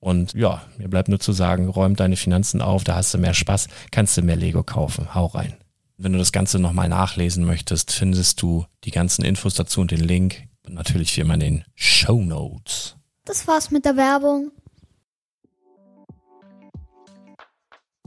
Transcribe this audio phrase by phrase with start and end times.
[0.00, 3.34] Und ja, mir bleibt nur zu sagen, räum deine Finanzen auf, da hast du mehr
[3.34, 5.14] Spaß, kannst du mehr Lego kaufen.
[5.14, 5.56] Hau rein.
[5.96, 10.00] Wenn du das Ganze nochmal nachlesen möchtest, findest du die ganzen Infos dazu und den
[10.00, 10.44] Link.
[10.64, 12.96] Und natürlich wie immer in den Show Notes.
[13.24, 14.52] Das war's mit der Werbung.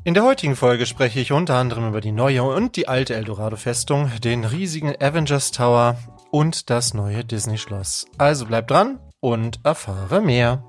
[0.03, 4.09] In der heutigen Folge spreche ich unter anderem über die neue und die alte Eldorado-Festung,
[4.23, 5.96] den riesigen Avengers Tower
[6.31, 8.08] und das neue Disney-Schloss.
[8.18, 10.63] Also bleib dran und erfahre mehr.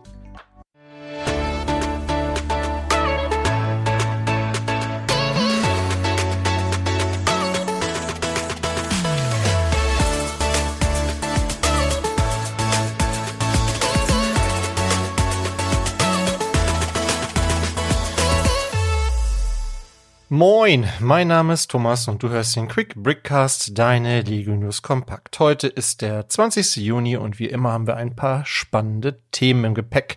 [20.34, 25.38] Moin, mein Name ist Thomas und du hörst den Quick Brickcast, deine Lego News Kompakt.
[25.38, 26.76] Heute ist der 20.
[26.76, 30.16] Juni und wie immer haben wir ein paar spannende Themen im Gepäck.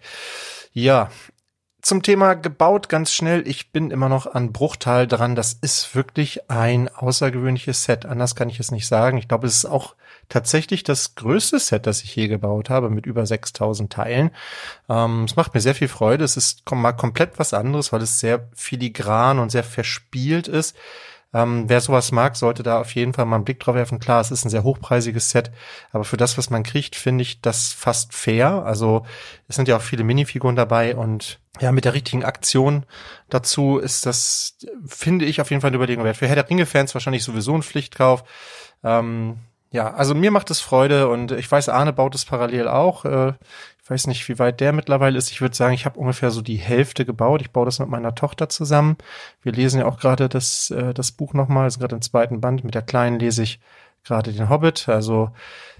[0.72, 1.09] Ja,
[1.85, 3.47] zum Thema gebaut ganz schnell.
[3.47, 5.35] Ich bin immer noch an Bruchtal dran.
[5.35, 8.07] Das ist wirklich ein außergewöhnliches Set.
[8.07, 9.19] Anders kann ich es nicht sagen.
[9.19, 9.94] Ich glaube, es ist auch
[10.28, 14.31] tatsächlich das größte Set, das ich je gebaut habe, mit über 6000 Teilen.
[14.90, 16.23] Ähm, es macht mir sehr viel Freude.
[16.23, 20.76] Es ist mal komplett was anderes, weil es sehr filigran und sehr verspielt ist.
[21.35, 23.99] Ähm, wer sowas mag, sollte da auf jeden Fall mal einen Blick drauf werfen.
[23.99, 25.52] Klar, es ist ein sehr hochpreisiges Set,
[25.91, 28.64] aber für das, was man kriegt, finde ich das fast fair.
[28.66, 29.05] Also
[29.49, 32.85] es sind ja auch viele Minifiguren dabei und ja, mit der richtigen Aktion
[33.29, 36.16] dazu ist das, finde ich, auf jeden Fall eine Überlegung wert.
[36.16, 38.23] Für Herr der Ringe-Fans wahrscheinlich sowieso ein Pflichtkauf.
[38.82, 39.40] Ähm,
[39.72, 43.03] ja, also mir macht es Freude und ich weiß, Arne baut es parallel auch.
[43.03, 43.34] Äh,
[43.85, 45.29] ich weiß nicht, wie weit der mittlerweile ist.
[45.29, 47.41] Ich würde sagen, ich habe ungefähr so die Hälfte gebaut.
[47.41, 48.97] Ich baue das mit meiner Tochter zusammen.
[49.43, 52.64] Wir lesen ja auch gerade das, äh, das Buch nochmal, sind gerade im zweiten Band.
[52.64, 53.59] Mit der Kleinen lese ich
[54.03, 54.90] gerade den Hobbit.
[54.90, 55.29] Also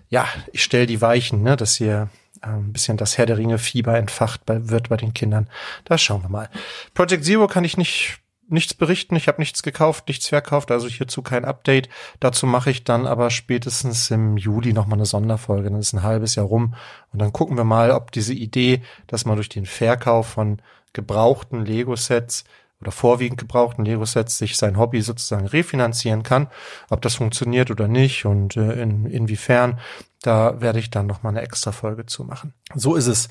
[0.10, 2.10] ja, ich stelle die Weichen, ne, dass hier
[2.44, 5.50] äh, ein bisschen das Herr der Ringe Fieber entfacht bei, wird bei den Kindern.
[5.86, 6.50] Da schauen wir mal.
[6.94, 9.16] Project Zero kann ich nicht nichts berichten.
[9.16, 11.90] Ich habe nichts gekauft, nichts verkauft, also hierzu kein Update.
[12.20, 15.70] Dazu mache ich dann aber spätestens im Juli nochmal eine Sonderfolge.
[15.70, 16.76] Dann ist ein halbes Jahr rum
[17.12, 20.62] und dann gucken wir mal, ob diese Idee, dass man durch den Verkauf von
[20.94, 22.46] gebrauchten Lego-Sets
[22.86, 26.48] oder vorwiegend gebrauchten Lego-Sets sich sein Hobby sozusagen refinanzieren kann,
[26.90, 29.80] ob das funktioniert oder nicht und äh, in, inwiefern.
[30.22, 32.54] Da werde ich dann noch mal eine extra Folge zu machen.
[32.74, 33.30] So ist es.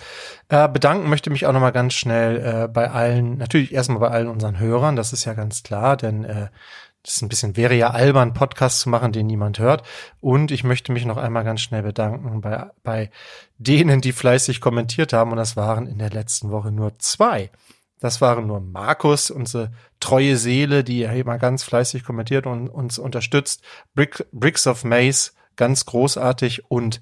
[0.49, 4.11] Äh, bedanken möchte mich auch noch mal ganz schnell äh, bei allen, natürlich erstmal bei
[4.11, 6.49] allen unseren Hörern, das ist ja ganz klar, denn äh,
[7.05, 9.87] das ist ein bisschen, wäre ja albern, Podcast zu machen, den niemand hört.
[10.21, 13.11] Und ich möchte mich noch einmal ganz schnell bedanken bei, bei
[13.59, 15.31] denen, die fleißig kommentiert haben.
[15.31, 17.51] Und das waren in der letzten Woche nur zwei.
[18.05, 23.63] Das waren nur Markus, unsere treue Seele, die immer ganz fleißig kommentiert und uns unterstützt.
[23.95, 27.01] Brick, Bricks of Maze ganz großartig und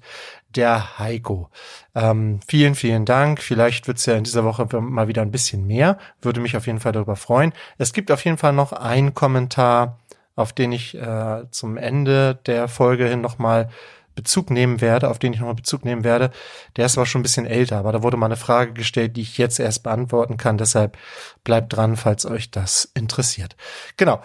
[0.55, 1.49] der Heiko.
[1.93, 3.41] Ähm, vielen, vielen Dank.
[3.41, 5.97] Vielleicht wird's ja in dieser Woche mal wieder ein bisschen mehr.
[6.21, 7.51] Würde mich auf jeden Fall darüber freuen.
[7.77, 9.99] Es gibt auf jeden Fall noch einen Kommentar,
[10.37, 13.69] auf den ich äh, zum Ende der Folge hin nochmal
[14.15, 16.31] Bezug nehmen werde, auf den ich nochmal Bezug nehmen werde.
[16.75, 19.21] Der ist aber schon ein bisschen älter, aber da wurde mal eine Frage gestellt, die
[19.21, 20.57] ich jetzt erst beantworten kann.
[20.57, 20.97] Deshalb
[21.43, 23.55] bleibt dran, falls euch das interessiert.
[23.97, 24.21] Genau.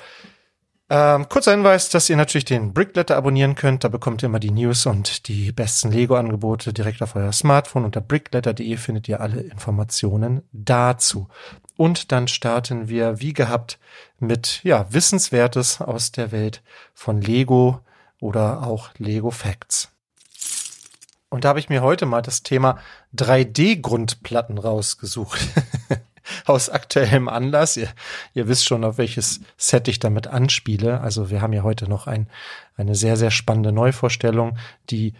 [0.90, 3.84] Ähm, kurzer Hinweis, dass ihr natürlich den Brickletter abonnieren könnt.
[3.84, 7.84] Da bekommt ihr immer die News und die besten Lego-Angebote direkt auf euer Smartphone.
[7.84, 11.28] Unter brickletter.de findet ihr alle Informationen dazu.
[11.76, 13.78] Und dann starten wir, wie gehabt,
[14.18, 16.62] mit ja Wissenswertes aus der Welt
[16.94, 17.80] von Lego
[18.20, 19.90] oder auch Lego Facts.
[21.30, 22.78] Und da habe ich mir heute mal das Thema
[23.14, 25.40] 3D-Grundplatten rausgesucht.
[26.46, 27.76] aus aktuellem Anlass.
[27.76, 27.88] Ihr,
[28.34, 31.00] ihr wisst schon, auf welches Set ich damit anspiele.
[31.00, 32.28] Also wir haben ja heute noch ein,
[32.76, 34.58] eine sehr, sehr spannende Neuvorstellung,
[34.90, 35.14] die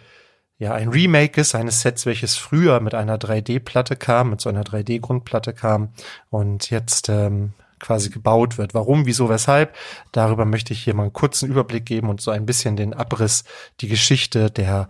[0.57, 4.63] ja ein Remake ist eines Sets, welches früher mit einer 3D-Platte kam, mit so einer
[4.63, 5.93] 3D-Grundplatte kam
[6.29, 8.73] und jetzt ähm, quasi gebaut wird.
[8.73, 9.75] Warum, wieso, weshalb?
[10.11, 13.43] Darüber möchte ich hier mal einen kurzen Überblick geben und so ein bisschen den Abriss,
[13.81, 14.89] die Geschichte der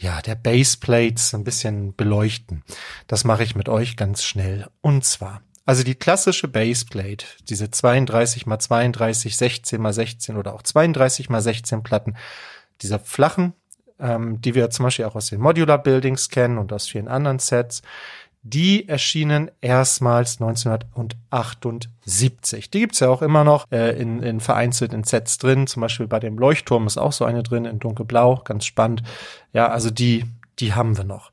[0.00, 2.62] ja, der Baseplates ein bisschen beleuchten.
[3.08, 4.68] Das mache ich mit euch ganz schnell.
[4.80, 10.62] Und zwar also die klassische Baseplate, diese 32 mal 32, 16 mal 16 oder auch
[10.62, 12.16] 32 mal 16 Platten,
[12.80, 13.52] dieser flachen,
[14.00, 17.38] ähm, die wir zum Beispiel auch aus den Modular Buildings kennen und aus vielen anderen
[17.38, 17.82] Sets,
[18.42, 22.70] die erschienen erstmals 1978.
[22.70, 25.66] Die gibt's ja auch immer noch äh, in, in vereinzelten Sets drin.
[25.66, 29.02] Zum Beispiel bei dem Leuchtturm ist auch so eine drin in dunkelblau, ganz spannend.
[29.52, 30.24] Ja, also die,
[30.60, 31.32] die haben wir noch.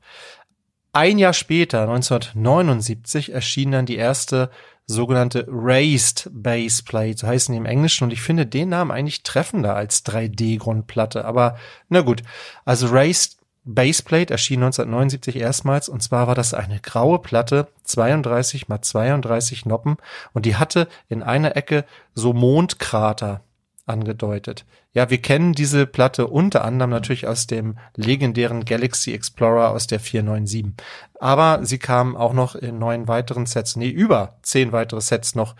[0.92, 4.50] Ein Jahr später, 1979, erschien dann die erste
[4.86, 9.74] sogenannte Raised Baseplate, so heißen die im Englischen, und ich finde den Namen eigentlich treffender
[9.74, 11.56] als 3D-Grundplatte, aber
[11.88, 12.22] na gut.
[12.64, 13.36] Also Raised
[13.66, 19.96] Baseplate erschien 1979 erstmals, und zwar war das eine graue Platte, 32 mal 32 Noppen,
[20.32, 21.84] und die hatte in einer Ecke
[22.14, 23.42] so Mondkrater
[23.84, 24.64] angedeutet.
[24.92, 30.00] Ja, wir kennen diese Platte unter anderem natürlich aus dem legendären Galaxy Explorer aus der
[30.00, 30.72] 497.
[31.20, 35.54] Aber sie kam auch noch in neun weiteren Sets, nee, über zehn weitere Sets noch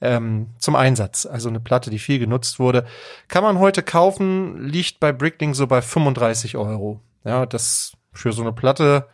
[0.00, 1.26] ähm, zum Einsatz.
[1.26, 2.84] Also eine Platte, die viel genutzt wurde.
[3.28, 7.00] Kann man heute kaufen, liegt bei Bricklink so bei 35 Euro.
[7.24, 9.08] Ja, das für so eine Platte,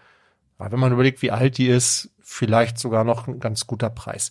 [0.58, 4.31] wenn man überlegt, wie alt die ist, vielleicht sogar noch ein ganz guter Preis.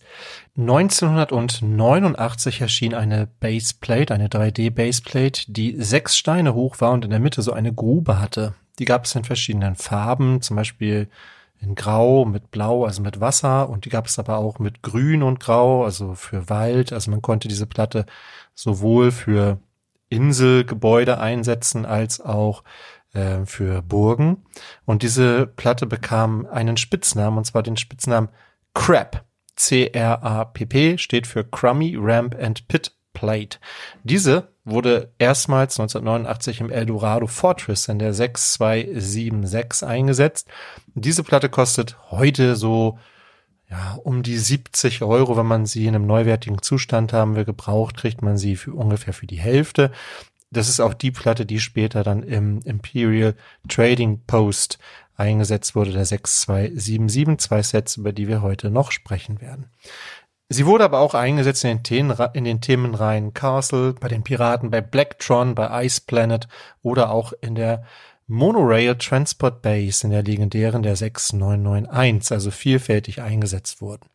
[0.58, 7.22] 1989 erschien eine Baseplate, eine 3D Baseplate, die sechs Steine hoch war und in der
[7.22, 8.54] Mitte so eine Grube hatte.
[8.80, 11.08] Die gab es in verschiedenen Farben, zum Beispiel
[11.62, 15.24] in Grau mit Blau, also mit Wasser, und die gab es aber auch mit Grün
[15.24, 16.92] und Grau, also für Wald.
[16.92, 18.06] Also man konnte diese Platte
[18.54, 19.60] sowohl für
[20.10, 22.64] Inselgebäude einsetzen als auch
[23.16, 24.46] äh, für Burgen.
[24.86, 28.30] Und diese Platte bekam einen Spitznamen, und zwar den Spitznamen
[28.74, 29.24] Crap.
[29.56, 33.58] C-R-A-P-P steht für Crummy Ramp and Pit Plate.
[34.04, 40.50] Diese wurde erstmals 1989 im Eldorado Fortress in der 6276 eingesetzt.
[40.94, 43.00] Diese Platte kostet heute so
[43.70, 47.98] ja, um die 70 Euro, wenn man sie in einem neuwertigen Zustand haben will, gebraucht,
[47.98, 49.92] kriegt man sie für ungefähr für die Hälfte.
[50.56, 53.36] Das ist auch die Platte, die später dann im Imperial
[53.68, 54.80] Trading Post
[55.18, 59.70] eingesetzt wurde, der 6277, zwei Sets, über die wir heute noch sprechen werden.
[60.48, 64.72] Sie wurde aber auch eingesetzt in den, Themen, in den Themenreihen Castle, bei den Piraten,
[64.72, 66.48] bei Blacktron, bei Ice Planet
[66.82, 67.84] oder auch in der
[68.28, 74.08] Monorail Transport Base in der legendären der 6991, also vielfältig eingesetzt wurden.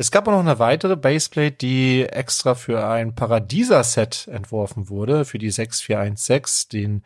[0.00, 5.36] Es gab auch noch eine weitere Baseplate, die extra für ein Paradisa-Set entworfen wurde, für
[5.36, 7.04] die 6416, den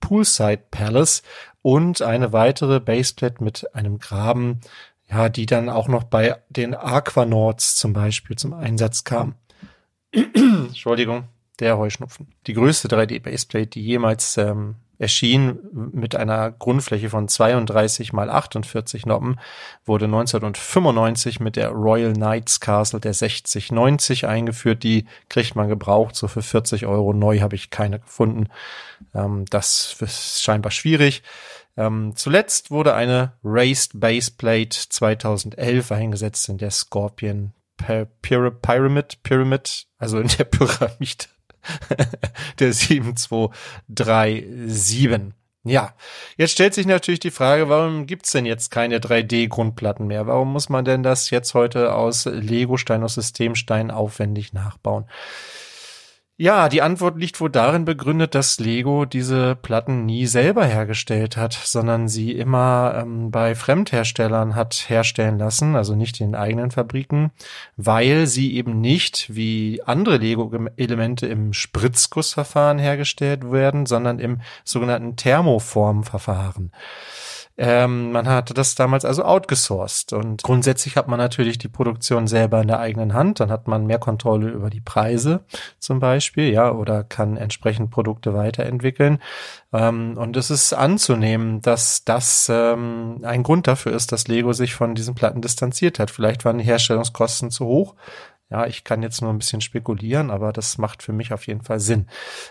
[0.00, 1.22] Poolside Palace
[1.62, 4.60] und eine weitere Baseplate mit einem Graben,
[5.08, 9.36] ja, die dann auch noch bei den Aquanauts zum Beispiel zum Einsatz kam.
[10.12, 11.28] Entschuldigung,
[11.60, 12.26] der Heuschnupfen.
[12.48, 19.40] Die größte 3D-Baseplate, die jemals ähm, erschien mit einer Grundfläche von 32 mal 48 Noppen,
[19.84, 24.82] wurde 1995 mit der Royal Knights Castle der 6090 eingeführt.
[24.82, 27.12] Die kriegt man gebraucht, so für 40 Euro.
[27.12, 28.48] Neu habe ich keine gefunden.
[29.14, 31.22] Ähm, das ist scheinbar schwierig.
[31.76, 40.28] Ähm, zuletzt wurde eine Raised Baseplate 2011 eingesetzt in der Scorpion Pyramid, Pyramid, also in
[40.28, 41.24] der Pyramide
[42.58, 45.34] der 7237.
[45.64, 45.94] Ja,
[46.36, 50.26] jetzt stellt sich natürlich die Frage, warum gibt's denn jetzt keine 3D-Grundplatten mehr?
[50.26, 55.04] Warum muss man denn das jetzt heute aus Lego-Stein, aus Systemstein aufwendig nachbauen?
[56.42, 61.52] Ja, die Antwort liegt wohl darin begründet, dass Lego diese Platten nie selber hergestellt hat,
[61.52, 67.30] sondern sie immer ähm, bei Fremdherstellern hat herstellen lassen, also nicht in eigenen Fabriken,
[67.76, 76.72] weil sie eben nicht wie andere Lego-Elemente im Spritzgussverfahren hergestellt werden, sondern im sogenannten Thermoformverfahren.
[77.58, 82.62] Ähm, man hatte das damals also outgesourced und grundsätzlich hat man natürlich die Produktion selber
[82.62, 83.40] in der eigenen Hand.
[83.40, 85.44] Dann hat man mehr Kontrolle über die Preise
[85.78, 89.18] zum Beispiel, ja, oder kann entsprechend Produkte weiterentwickeln.
[89.72, 94.74] Ähm, und es ist anzunehmen, dass das ähm, ein Grund dafür ist, dass Lego sich
[94.74, 96.10] von diesen Platten distanziert hat.
[96.10, 97.94] Vielleicht waren die Herstellungskosten zu hoch.
[98.52, 101.62] Ja, ich kann jetzt nur ein bisschen spekulieren, aber das macht für mich auf jeden
[101.62, 102.06] Fall Sinn.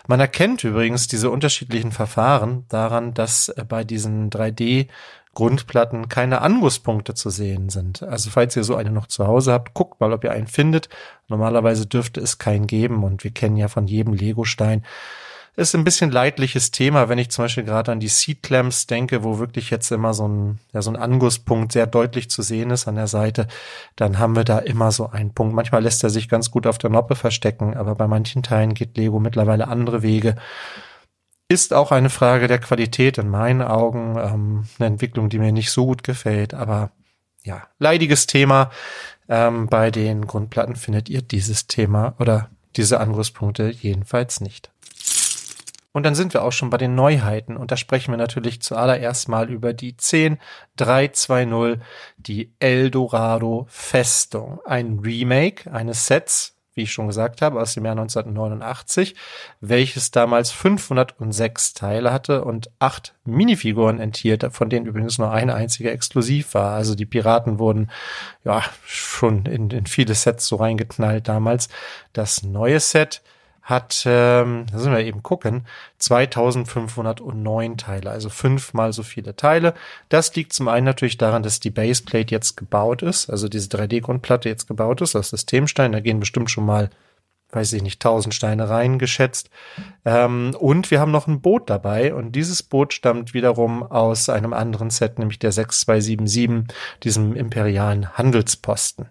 [0.08, 4.88] Man erkennt übrigens diese unterschiedlichen Verfahren daran, dass äh, bei diesen 3D
[5.32, 8.02] Grundplatten keine Angusspunkte zu sehen sind.
[8.02, 10.88] Also falls ihr so eine noch zu Hause habt, guckt mal, ob ihr einen findet.
[11.28, 14.84] Normalerweise dürfte es keinen geben und wir kennen ja von jedem Lego-Stein
[15.54, 19.22] ist ein bisschen leidliches Thema, wenn ich zum Beispiel gerade an die Seat Clamps denke,
[19.22, 22.88] wo wirklich jetzt immer so ein, ja, so ein Angusspunkt sehr deutlich zu sehen ist
[22.88, 23.48] an der Seite,
[23.96, 25.54] dann haben wir da immer so einen Punkt.
[25.54, 28.96] Manchmal lässt er sich ganz gut auf der Noppe verstecken, aber bei manchen Teilen geht
[28.96, 30.36] Lego mittlerweile andere Wege.
[31.48, 35.70] Ist auch eine Frage der Qualität in meinen Augen, ähm, eine Entwicklung, die mir nicht
[35.70, 36.92] so gut gefällt, aber
[37.44, 38.70] ja, leidiges Thema.
[39.28, 44.71] Ähm, bei den Grundplatten findet ihr dieses Thema oder diese Angusspunkte jedenfalls nicht.
[45.92, 47.56] Und dann sind wir auch schon bei den Neuheiten.
[47.56, 51.80] Und da sprechen wir natürlich zuallererst mal über die 10320,
[52.16, 54.60] die Eldorado Festung.
[54.64, 59.14] Ein Remake eines Sets, wie ich schon gesagt habe, aus dem Jahr 1989,
[59.60, 65.90] welches damals 506 Teile hatte und acht Minifiguren enthielt, von denen übrigens nur eine einzige
[65.90, 66.74] exklusiv war.
[66.74, 67.90] Also die Piraten wurden
[68.44, 71.68] ja schon in, in viele Sets so reingeknallt damals.
[72.14, 73.22] Das neue Set
[73.62, 75.66] hat, ähm, da sind wir eben gucken,
[75.98, 79.74] 2509 Teile, also fünfmal so viele Teile.
[80.08, 84.48] Das liegt zum einen natürlich daran, dass die Baseplate jetzt gebaut ist, also diese 3D-Grundplatte
[84.48, 85.92] jetzt gebaut ist aus Systemstein.
[85.92, 86.90] Da gehen bestimmt schon mal
[87.52, 89.50] weiß ich nicht, tausend Steine reingeschätzt.
[90.04, 94.54] Ähm, und wir haben noch ein Boot dabei und dieses Boot stammt wiederum aus einem
[94.54, 99.08] anderen Set, nämlich der 6277, diesem imperialen Handelsposten.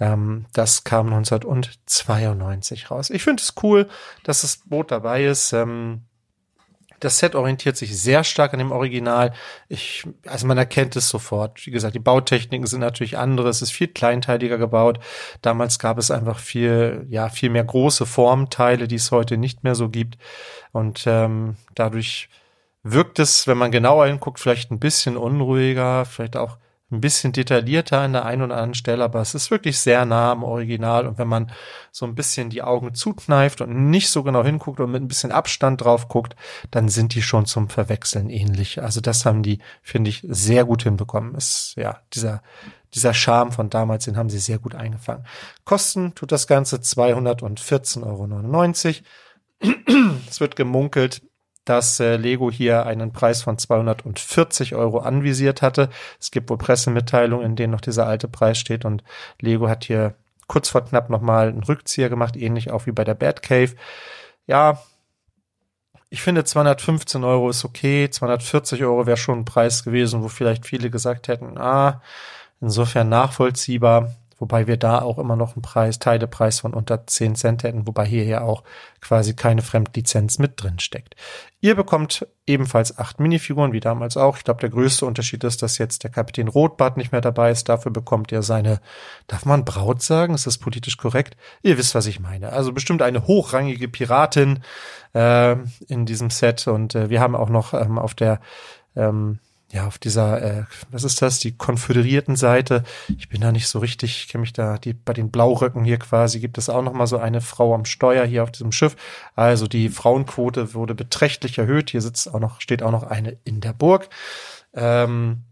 [0.00, 3.10] Ähm, das kam 1992 raus.
[3.10, 3.88] Ich finde es cool,
[4.24, 5.52] dass das Boot dabei ist.
[5.52, 6.02] Ähm,
[7.00, 9.32] das Set orientiert sich sehr stark an dem Original.
[9.68, 11.66] Ich, also man erkennt es sofort.
[11.66, 13.48] Wie gesagt, die Bautechniken sind natürlich andere.
[13.48, 14.98] Es ist viel kleinteiliger gebaut.
[15.42, 19.74] Damals gab es einfach viel, ja, viel mehr große Formteile, die es heute nicht mehr
[19.74, 20.16] so gibt.
[20.72, 22.28] Und ähm, dadurch
[22.82, 26.58] wirkt es, wenn man genauer hinguckt, vielleicht ein bisschen unruhiger, vielleicht auch
[26.90, 30.30] ein bisschen detaillierter an der einen oder anderen Stelle, aber es ist wirklich sehr nah
[30.30, 31.08] am Original.
[31.08, 31.50] Und wenn man
[31.90, 35.32] so ein bisschen die Augen zukneift und nicht so genau hinguckt und mit ein bisschen
[35.32, 36.36] Abstand drauf guckt,
[36.70, 38.82] dann sind die schon zum Verwechseln ähnlich.
[38.82, 41.34] Also das haben die, finde ich, sehr gut hinbekommen.
[41.34, 42.40] Ist, ja, dieser,
[42.94, 45.26] dieser Charme von damals, den haben sie sehr gut eingefangen.
[45.64, 48.26] Kosten tut das Ganze 214,99 Euro.
[50.28, 51.22] es wird gemunkelt,
[51.66, 55.90] dass äh, Lego hier einen Preis von 240 Euro anvisiert hatte.
[56.18, 59.04] Es gibt wohl Pressemitteilungen, in denen noch dieser alte Preis steht und
[59.40, 60.14] Lego hat hier
[60.46, 63.74] kurz vor knapp nochmal einen Rückzieher gemacht, ähnlich auch wie bei der Batcave.
[64.46, 64.80] Ja,
[66.08, 70.64] ich finde 215 Euro ist okay, 240 Euro wäre schon ein Preis gewesen, wo vielleicht
[70.64, 72.00] viele gesagt hätten, ah,
[72.60, 74.14] insofern nachvollziehbar.
[74.38, 78.04] Wobei wir da auch immer noch einen Preis, Teilepreis von unter 10 Cent hätten, wobei
[78.04, 78.64] hier ja auch
[79.00, 81.16] quasi keine Fremdlizenz mit drin steckt.
[81.60, 84.36] Ihr bekommt ebenfalls acht Minifiguren, wie damals auch.
[84.36, 87.68] Ich glaube, der größte Unterschied ist, dass jetzt der Kapitän Rotbart nicht mehr dabei ist.
[87.68, 88.80] Dafür bekommt ihr seine,
[89.26, 90.34] darf man Braut sagen?
[90.34, 91.36] Ist das politisch korrekt?
[91.62, 92.52] Ihr wisst, was ich meine.
[92.52, 94.62] Also bestimmt eine hochrangige Piratin
[95.14, 95.56] äh,
[95.88, 96.68] in diesem Set.
[96.68, 98.40] Und äh, wir haben auch noch ähm, auf der
[98.94, 99.38] ähm,
[99.76, 102.82] ja, auf dieser, äh, was ist das, die konföderierten Seite.
[103.18, 105.98] Ich bin da nicht so richtig, ich kenne mich da, die, bei den Blauröcken hier
[105.98, 108.96] quasi gibt es auch noch mal so eine Frau am Steuer hier auf diesem Schiff.
[109.34, 111.90] Also die Frauenquote wurde beträchtlich erhöht.
[111.90, 114.08] Hier sitzt auch noch, steht auch noch eine in der Burg.
[114.72, 115.42] Ähm,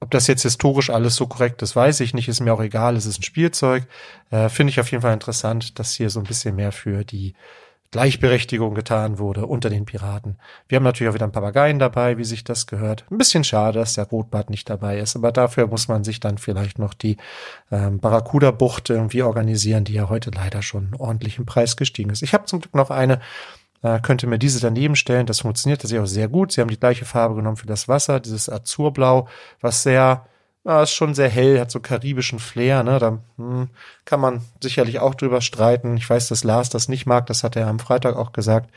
[0.00, 2.96] ob das jetzt historisch alles so korrekt ist, weiß ich nicht, ist mir auch egal,
[2.96, 3.86] es ist ein Spielzeug.
[4.30, 7.34] Äh, Finde ich auf jeden Fall interessant, dass hier so ein bisschen mehr für die
[7.90, 10.38] Gleichberechtigung getan wurde unter den Piraten.
[10.68, 13.04] Wir haben natürlich auch wieder ein Papageien dabei, wie sich das gehört.
[13.10, 16.38] Ein bisschen schade, dass der Rotbart nicht dabei ist, aber dafür muss man sich dann
[16.38, 17.16] vielleicht noch die
[17.72, 22.22] ähm, Barracuda-Bucht irgendwie organisieren, die ja heute leider schon ordentlich im Preis gestiegen ist.
[22.22, 23.20] Ich habe zum Glück noch eine,
[23.82, 25.26] äh, könnte mir diese daneben stellen.
[25.26, 26.52] Das funktioniert tatsächlich auch sehr gut.
[26.52, 29.26] Sie haben die gleiche Farbe genommen für das Wasser, dieses Azurblau,
[29.60, 30.26] was sehr
[30.64, 32.98] ja, ist schon sehr hell, hat so karibischen Flair, ne?
[32.98, 33.70] Da hm,
[34.04, 35.96] kann man sicherlich auch drüber streiten.
[35.96, 38.70] Ich weiß, dass Lars das nicht mag, das hat er am Freitag auch gesagt.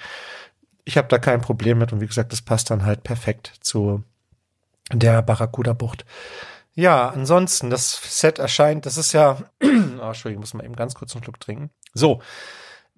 [0.85, 4.03] Ich habe da kein Problem mit und wie gesagt, das passt dann halt perfekt zu
[4.91, 6.05] der Barracuda-Bucht.
[6.75, 11.13] Ja, ansonsten, das Set erscheint, das ist ja, oh, Entschuldigung, muss mal eben ganz kurz
[11.13, 11.69] einen Schluck trinken.
[11.93, 12.21] So,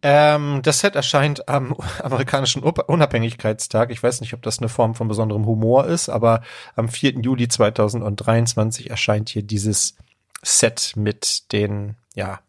[0.01, 3.91] ähm, das Set erscheint am amerikanischen Unabhängigkeitstag.
[3.91, 6.41] Ich weiß nicht, ob das eine Form von besonderem Humor ist, aber
[6.75, 7.19] am 4.
[7.21, 9.95] Juli 2023 erscheint hier dieses
[10.43, 12.39] Set mit den, ja,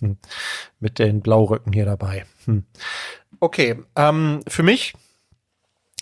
[0.00, 0.18] hm,
[0.80, 2.26] mit den Blaurücken hier dabei.
[2.44, 2.64] Hm.
[3.40, 4.94] Okay, ähm, für mich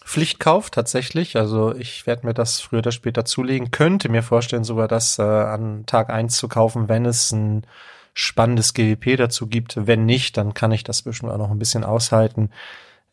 [0.04, 1.36] Pflichtkauf tatsächlich.
[1.36, 3.70] Also ich werde mir das früher oder später zulegen.
[3.70, 7.66] Könnte mir vorstellen, sogar das äh, an Tag eins zu kaufen, wenn es ein
[8.14, 9.86] spannendes GWP dazu gibt.
[9.86, 12.50] Wenn nicht, dann kann ich das zwischen auch noch ein bisschen aushalten.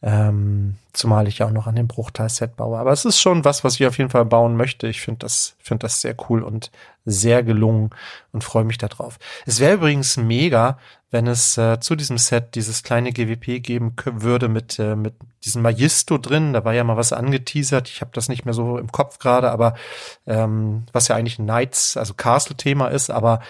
[0.03, 2.79] Ähm, zumal ich ja auch noch an dem Bruchteil-Set baue.
[2.79, 4.87] Aber es ist schon was, was ich auf jeden Fall bauen möchte.
[4.87, 6.71] Ich finde das, finde das sehr cool und
[7.05, 7.91] sehr gelungen
[8.31, 9.19] und freue mich darauf.
[9.45, 10.79] Es wäre übrigens mega,
[11.11, 15.61] wenn es äh, zu diesem Set dieses kleine GWP geben würde mit, äh, mit diesem
[15.61, 16.53] Magisto drin.
[16.53, 17.89] Da war ja mal was angeteasert.
[17.89, 19.75] Ich habe das nicht mehr so im Kopf gerade, aber
[20.25, 23.41] ähm, was ja eigentlich ein Knights, also Castle-Thema ist, aber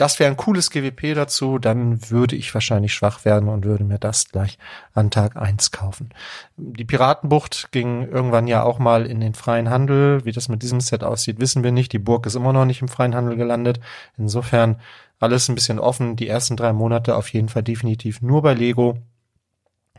[0.00, 3.98] das wäre ein cooles GWP dazu, dann würde ich wahrscheinlich schwach werden und würde mir
[3.98, 4.56] das gleich
[4.94, 6.08] an Tag eins kaufen.
[6.56, 10.24] Die Piratenbucht ging irgendwann ja auch mal in den freien Handel.
[10.24, 11.92] Wie das mit diesem Set aussieht, wissen wir nicht.
[11.92, 13.78] Die Burg ist immer noch nicht im freien Handel gelandet.
[14.16, 14.80] Insofern
[15.18, 16.16] alles ein bisschen offen.
[16.16, 18.96] Die ersten drei Monate auf jeden Fall definitiv nur bei Lego.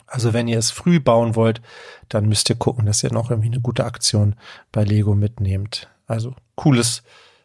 [0.08, 1.62] Also wenn ihr es früh bauen wollt,
[2.10, 4.36] dann müsst ihr gucken, dass ihr noch irgendwie eine gute Aktion
[4.72, 5.90] bei Lego mitnehmt.
[6.08, 7.04] Also cooles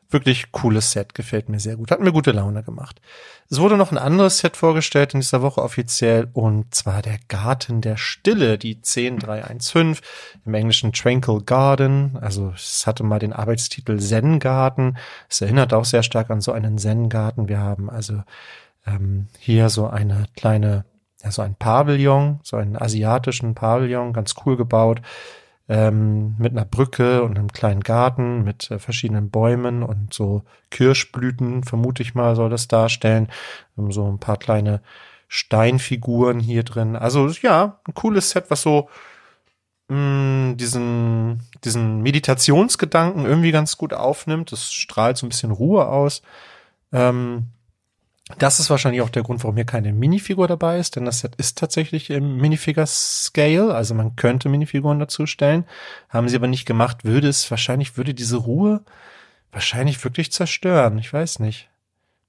[0.09, 1.91] Wirklich cooles Set, gefällt mir sehr gut.
[1.91, 3.01] Hat mir gute Laune gemacht.
[3.51, 7.81] Es wurde noch ein anderes Set vorgestellt in dieser Woche offiziell und zwar der Garten
[7.81, 9.97] der Stille, die 10315,
[10.45, 12.19] im Englischen Tranquil Garden.
[12.21, 14.97] Also es hatte mal den Arbeitstitel Zen Garten.
[15.29, 17.49] Es erinnert auch sehr stark an so einen Zen Garten.
[17.49, 18.23] Wir haben also
[18.87, 20.85] ähm, hier so eine kleine,
[21.25, 25.03] ja so ein Pavillon, so einen asiatischen Pavillon, ganz cool gebaut
[25.69, 31.65] ähm, mit einer Brücke und einem kleinen Garten mit äh, verschiedenen Bäumen und so Kirschblüten,
[31.65, 33.29] vermute ich mal, soll das darstellen.
[33.77, 34.81] Ähm, so ein paar kleine
[35.29, 36.95] Steinfiguren hier drin.
[36.95, 38.89] Also ja, ein cooles Set, was so
[39.89, 44.53] mh, mm, diesen, diesen Meditationsgedanken irgendwie ganz gut aufnimmt.
[44.53, 46.23] Das strahlt so ein bisschen Ruhe aus.
[46.93, 47.49] Ähm,
[48.39, 51.37] das ist wahrscheinlich auch der Grund, warum hier keine Minifigur dabei ist, denn das Set
[51.37, 55.65] ist tatsächlich im Minifigure-Scale, also man könnte Minifiguren dazu stellen.
[56.09, 58.85] Haben sie aber nicht gemacht, würde es wahrscheinlich, würde diese Ruhe
[59.53, 60.99] wahrscheinlich wirklich zerstören.
[60.99, 61.69] Ich weiß nicht.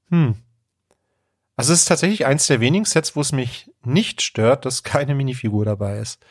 [0.10, 0.36] Hm.
[1.56, 5.16] Also es ist tatsächlich eins der wenigen Sets, wo es mich nicht stört, dass keine
[5.16, 6.24] Minifigur dabei ist.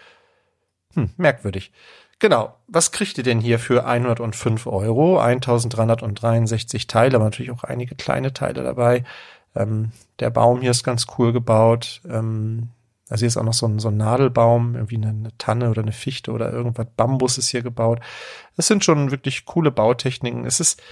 [0.95, 1.73] Hm, merkwürdig.
[2.21, 2.57] Genau.
[2.69, 5.19] Was kriegt ihr denn hier für 105 Euro?
[5.19, 9.05] 1363 Teile, aber natürlich auch einige kleine Teile dabei.
[9.57, 12.01] Ähm, der Baum hier ist ganz cool gebaut.
[12.09, 12.71] Ähm,
[13.09, 15.83] also hier ist auch noch so ein, so ein Nadelbaum, irgendwie eine, eine, Tanne oder
[15.83, 16.87] eine Fichte oder irgendwas.
[16.97, 18.01] Bambus ist hier gebaut.
[18.57, 20.45] Es sind schon wirklich coole Bautechniken.
[20.45, 20.83] Es ist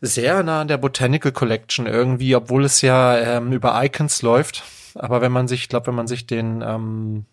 [0.00, 4.64] sehr nah an der Botanical Collection irgendwie, obwohl es ja ähm, über Icons läuft.
[4.94, 7.24] Aber wenn man sich, ich glaube, wenn man sich den ähm,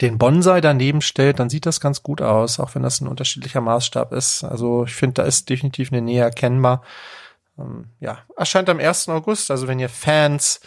[0.00, 3.60] den Bonsai daneben stellt, dann sieht das ganz gut aus, auch wenn das ein unterschiedlicher
[3.60, 4.44] Maßstab ist.
[4.44, 6.82] Also ich finde, da ist definitiv eine Nähe erkennbar
[7.58, 9.08] ähm, ja, erscheint am 1.
[9.08, 9.50] August.
[9.50, 10.60] Also wenn ihr Fans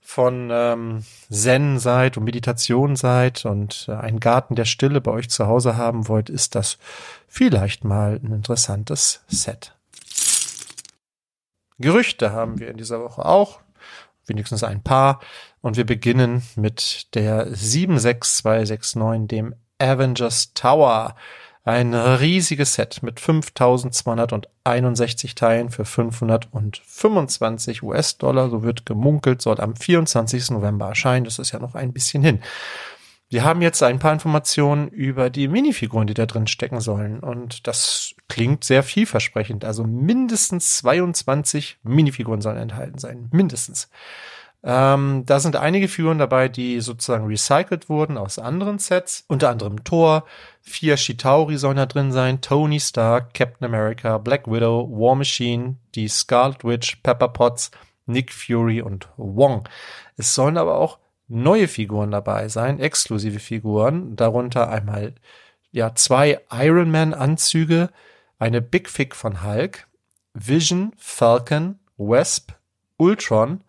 [0.00, 5.30] von ähm, Zen seid und Meditation seid und äh, einen Garten der Stille bei euch
[5.30, 6.78] zu Hause haben wollt, ist das
[7.26, 9.74] vielleicht mal ein interessantes Set.
[11.78, 13.60] Gerüchte haben wir in dieser Woche auch,
[14.26, 15.20] wenigstens ein paar.
[15.60, 21.16] Und wir beginnen mit der 76269, dem Avengers Tower.
[21.66, 28.50] Ein riesiges Set mit 5261 Teilen für 525 US-Dollar.
[28.50, 30.50] So wird gemunkelt, soll am 24.
[30.50, 31.24] November erscheinen.
[31.24, 32.40] Das ist ja noch ein bisschen hin.
[33.30, 37.20] Wir haben jetzt ein paar Informationen über die Minifiguren, die da drin stecken sollen.
[37.20, 39.64] Und das klingt sehr vielversprechend.
[39.64, 43.30] Also mindestens 22 Minifiguren sollen enthalten sein.
[43.32, 43.88] Mindestens.
[44.66, 49.24] Ähm, da sind einige Figuren dabei, die sozusagen recycelt wurden aus anderen Sets.
[49.28, 50.24] Unter anderem Thor,
[50.62, 56.08] vier Shitauri sollen da drin sein, Tony Stark, Captain America, Black Widow, War Machine, die
[56.08, 57.72] Scarlet Witch, Pepper Potts,
[58.06, 59.68] Nick Fury und Wong.
[60.16, 60.98] Es sollen aber auch
[61.28, 65.14] neue Figuren dabei sein, exklusive Figuren, darunter einmal
[65.72, 67.90] ja zwei Iron Man Anzüge,
[68.38, 69.88] eine Big Fig von Hulk,
[70.32, 72.52] Vision, Falcon, Wasp,
[72.96, 73.63] Ultron,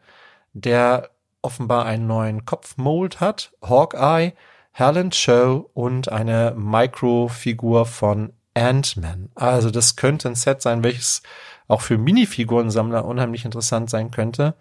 [0.56, 1.10] der
[1.42, 4.34] offenbar einen neuen Kopfmold hat, Hawkeye,
[4.72, 9.30] Helen Show und eine Microfigur von Ant-Man.
[9.36, 11.22] Also das könnte ein Set sein, welches
[11.68, 14.56] auch für Minifigurensammler unheimlich interessant sein könnte.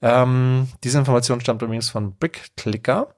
[0.00, 3.14] Ähm, diese Information stammt übrigens von BrickClicker.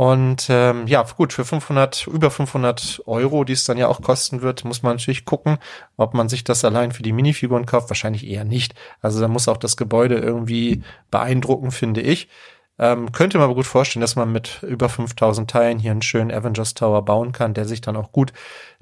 [0.00, 4.40] Und ähm, ja, gut, für 500, über 500 Euro, die es dann ja auch kosten
[4.40, 5.58] wird, muss man natürlich gucken,
[5.98, 7.90] ob man sich das allein für die Minifiguren kauft.
[7.90, 8.74] Wahrscheinlich eher nicht.
[9.02, 12.30] Also da muss auch das Gebäude irgendwie beeindrucken, finde ich.
[12.78, 16.32] Ähm, könnte man aber gut vorstellen, dass man mit über 5000 Teilen hier einen schönen
[16.32, 18.32] Avengers Tower bauen kann, der sich dann auch gut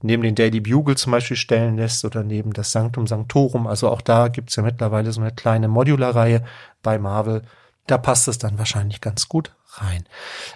[0.00, 3.66] neben den Daily Bugle zum Beispiel stellen lässt oder neben das Sanctum Sanctorum.
[3.66, 6.44] Also auch da gibt's ja mittlerweile so eine kleine Modularreihe
[6.84, 7.42] bei Marvel.
[7.88, 10.04] Da passt es dann wahrscheinlich ganz gut rein.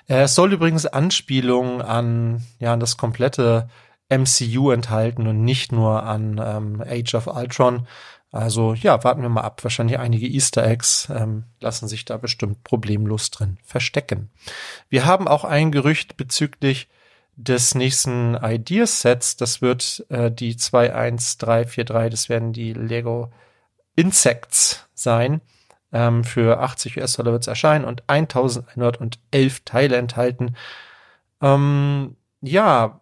[0.08, 3.68] Äh, es soll übrigens Anspielungen an, ja, an das komplette
[4.08, 7.86] MCU enthalten und nicht nur an ähm, Age of Ultron.
[8.30, 9.62] Also ja, warten wir mal ab.
[9.62, 14.30] Wahrscheinlich einige Easter Eggs ähm, lassen sich da bestimmt problemlos drin verstecken.
[14.88, 16.88] Wir haben auch ein Gerücht bezüglich
[17.36, 19.36] des nächsten Ideasets.
[19.36, 23.30] Das wird äh, die 21343, das werden die Lego
[23.96, 25.40] Insects sein.
[25.92, 30.56] Ähm, für 80 US-Dollar wird es erscheinen und 1111 Teile enthalten.
[31.40, 33.00] Ähm, ja,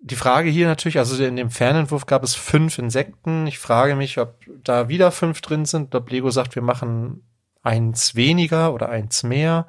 [0.00, 3.46] die Frage hier natürlich, also in dem Fernentwurf gab es fünf Insekten.
[3.46, 7.22] Ich frage mich, ob da wieder fünf drin sind, ob Lego sagt, wir machen
[7.62, 9.66] eins weniger oder eins mehr.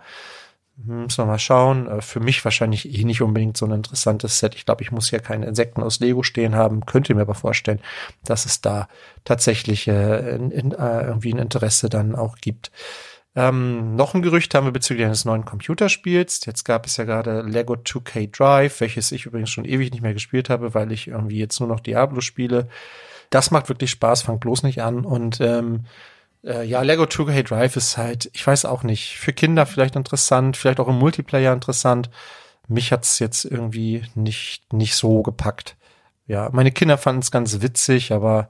[0.86, 1.88] Müssen wir mal schauen.
[1.88, 4.56] Äh, für mich wahrscheinlich eh nicht unbedingt so ein interessantes Set.
[4.56, 6.86] Ich glaube, ich muss hier keine Insekten aus Lego stehen haben.
[6.86, 7.82] Könnte mir aber vorstellen,
[8.24, 8.88] dass es da
[9.26, 12.72] tatsächlich äh, in, äh, irgendwie ein Interesse dann auch gibt.
[13.36, 16.46] Ähm, noch ein Gerücht haben wir bezüglich eines neuen Computerspiels.
[16.46, 20.14] Jetzt gab es ja gerade Lego 2K Drive, welches ich übrigens schon ewig nicht mehr
[20.14, 22.70] gespielt habe, weil ich irgendwie jetzt nur noch Diablo spiele.
[23.30, 25.06] Das macht wirklich Spaß, fangt bloß nicht an.
[25.06, 25.86] Und ähm,
[26.44, 30.58] äh, ja, Lego 2K Drive ist halt, ich weiß auch nicht, für Kinder vielleicht interessant,
[30.58, 32.10] vielleicht auch im Multiplayer interessant.
[32.68, 35.76] Mich hat's jetzt irgendwie nicht, nicht so gepackt.
[36.28, 38.50] Ja, meine Kinder fanden es ganz witzig, aber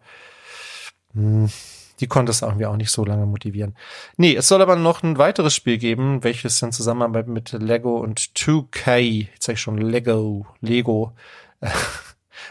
[1.14, 1.52] mh, hm,
[2.00, 3.76] die konnte es irgendwie auch nicht so lange motivieren.
[4.18, 8.20] Nee, es soll aber noch ein weiteres Spiel geben, welches in Zusammenarbeit mit Lego und
[8.20, 11.14] 2K, jetzt sag ich schon Lego, Lego,
[11.62, 11.70] äh,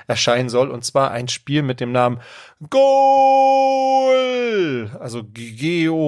[0.07, 0.71] erscheinen soll.
[0.71, 2.21] Und zwar ein Spiel mit dem Namen
[2.71, 4.11] Goal,
[5.01, 5.99] also G-O-O-A-L,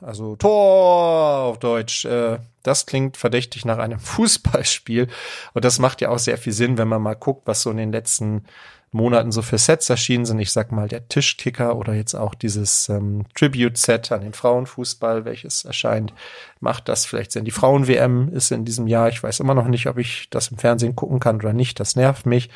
[0.00, 2.04] also Tor auf Deutsch.
[2.04, 5.08] Äh, das klingt verdächtig nach einem Fußballspiel.
[5.54, 7.76] Und das macht ja auch sehr viel Sinn, wenn man mal guckt, was so in
[7.76, 8.44] den letzten
[8.92, 10.38] Monaten so für Sets erschienen sind.
[10.38, 15.64] Ich sag mal der Tischkicker oder jetzt auch dieses ähm, Tribute-Set an den Frauenfußball, welches
[15.64, 16.12] erscheint,
[16.60, 17.44] macht das vielleicht Sinn.
[17.44, 19.08] Die Frauen-WM ist in diesem Jahr.
[19.08, 21.78] Ich weiß immer noch nicht, ob ich das im Fernsehen gucken kann oder nicht.
[21.80, 22.48] Das nervt mich.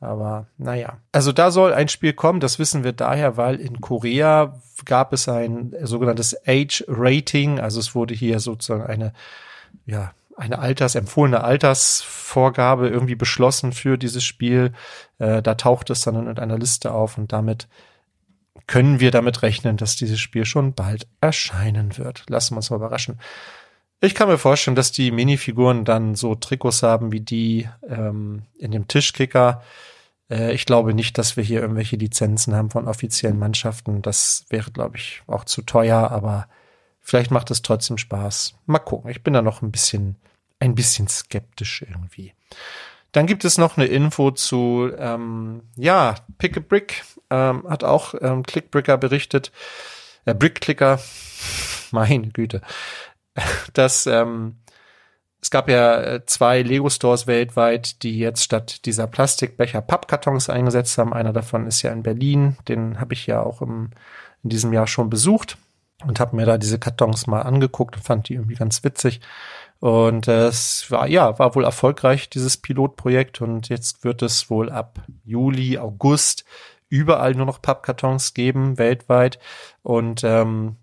[0.00, 0.98] Aber naja.
[1.12, 5.28] Also da soll ein Spiel kommen, das wissen wir daher, weil in Korea gab es
[5.28, 7.60] ein sogenanntes Age-Rating.
[7.60, 9.12] Also es wurde hier sozusagen eine,
[9.86, 14.72] ja, eine Alters, empfohlene Altersvorgabe irgendwie beschlossen für dieses Spiel.
[15.18, 17.68] Äh, da taucht es dann in einer Liste auf und damit
[18.66, 22.24] können wir damit rechnen, dass dieses Spiel schon bald erscheinen wird.
[22.28, 23.20] Lassen wir uns mal überraschen.
[24.00, 28.72] Ich kann mir vorstellen, dass die Minifiguren dann so Trikots haben wie die ähm, in
[28.72, 29.62] dem Tischkicker.
[30.30, 34.02] Äh, ich glaube nicht, dass wir hier irgendwelche Lizenzen haben von offiziellen Mannschaften.
[34.02, 36.48] Das wäre, glaube ich, auch zu teuer, aber
[37.06, 38.56] Vielleicht macht es trotzdem Spaß.
[38.66, 39.12] Mal gucken.
[39.12, 40.16] Ich bin da noch ein bisschen,
[40.58, 42.34] ein bisschen skeptisch irgendwie.
[43.12, 48.14] Dann gibt es noch eine Info zu, ähm, ja, Pick a Brick ähm, hat auch
[48.20, 49.52] ähm, Clickbricker berichtet,
[50.24, 51.00] äh, Brickclicker,
[51.90, 52.60] meine Güte,
[53.72, 54.56] dass ähm,
[55.40, 60.98] es gab ja äh, zwei Lego Stores weltweit, die jetzt statt dieser Plastikbecher Pappkartons eingesetzt
[60.98, 61.12] haben.
[61.12, 63.90] Einer davon ist ja in Berlin, den habe ich ja auch im,
[64.42, 65.58] in diesem Jahr schon besucht
[66.04, 69.20] und habe mir da diese Kartons mal angeguckt und fand die irgendwie ganz witzig.
[69.86, 74.98] Und es war ja war wohl erfolgreich dieses Pilotprojekt und jetzt wird es wohl ab
[75.24, 76.44] Juli August
[76.88, 79.38] überall nur noch Pappkartons geben weltweit
[79.84, 80.74] und ähm,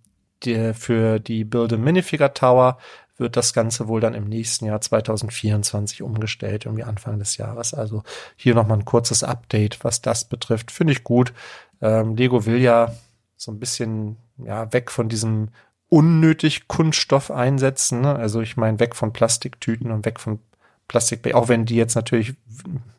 [0.44, 2.78] die, für die Build a Minifigure Tower
[3.18, 7.74] wird das Ganze wohl dann im nächsten Jahr 2024 umgestellt, irgendwie Anfang des Jahres.
[7.74, 8.04] Also
[8.38, 10.72] hier nochmal ein kurzes Update, was das betrifft.
[10.72, 11.34] Finde ich gut.
[11.82, 12.94] Ähm, Lego will ja
[13.36, 15.50] so ein bisschen ja weg von diesem
[15.94, 18.02] unnötig Kunststoff einsetzen.
[18.02, 18.16] Ne?
[18.16, 20.40] Also ich meine weg von Plastiktüten und weg von
[20.88, 22.34] Plastik, auch wenn die jetzt natürlich,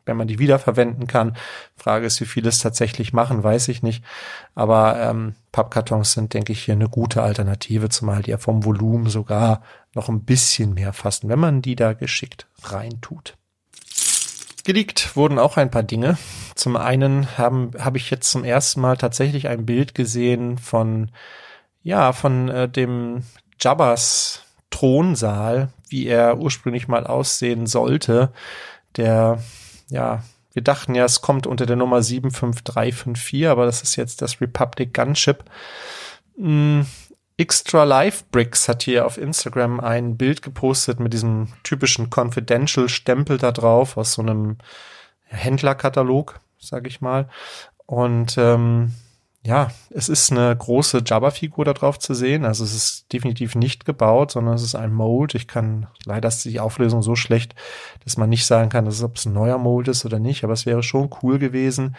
[0.07, 1.37] wenn man die wiederverwenden kann.
[1.77, 4.05] Frage ist, wie viele es tatsächlich machen, weiß ich nicht.
[4.55, 9.09] Aber ähm, Pappkartons sind, denke ich, hier eine gute Alternative, zumal die ja vom Volumen
[9.09, 9.63] sogar
[9.97, 13.37] noch ein bisschen mehr fassen, wenn man die da geschickt reintut.
[14.63, 16.17] Geleakt wurden auch ein paar Dinge.
[16.55, 21.11] Zum einen habe ich jetzt zum ersten Mal tatsächlich ein Bild gesehen von
[21.85, 23.23] ja von äh, dem
[23.61, 28.33] Jabbas Thronsaal, wie er ursprünglich mal aussehen sollte.
[28.97, 29.39] Der
[29.89, 34.41] ja wir dachten ja, es kommt unter der Nummer 75354, aber das ist jetzt das
[34.41, 35.45] Republic Gunship.
[36.37, 36.87] Hm,
[37.37, 43.39] Extra Life Bricks hat hier auf Instagram ein Bild gepostet mit diesem typischen Confidential Stempel
[43.39, 44.59] da drauf aus so einem
[45.25, 47.29] Händlerkatalog, sag ich mal.
[47.87, 48.95] Und ähm,
[49.47, 52.47] ja, es ist eine große Jabba-Figur da drauf zu sehen.
[52.47, 55.35] Also es ist definitiv nicht gebaut, sondern es ist ein Mold.
[55.35, 57.55] Ich kann, leider ist die Auflösung so schlecht,
[58.05, 60.55] dass man nicht sagen kann, dass ob es ein neuer Mold ist oder nicht, aber
[60.55, 61.95] es wäre schon cool gewesen.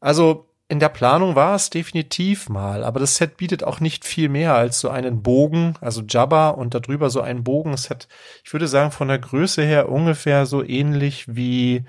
[0.00, 4.28] Also in der Planung war es definitiv mal, aber das Set bietet auch nicht viel
[4.28, 7.72] mehr als so einen Bogen, also Jabba und darüber so einen Bogen.
[7.72, 8.06] Es hat,
[8.44, 11.86] ich würde sagen, von der Größe her ungefähr so ähnlich wie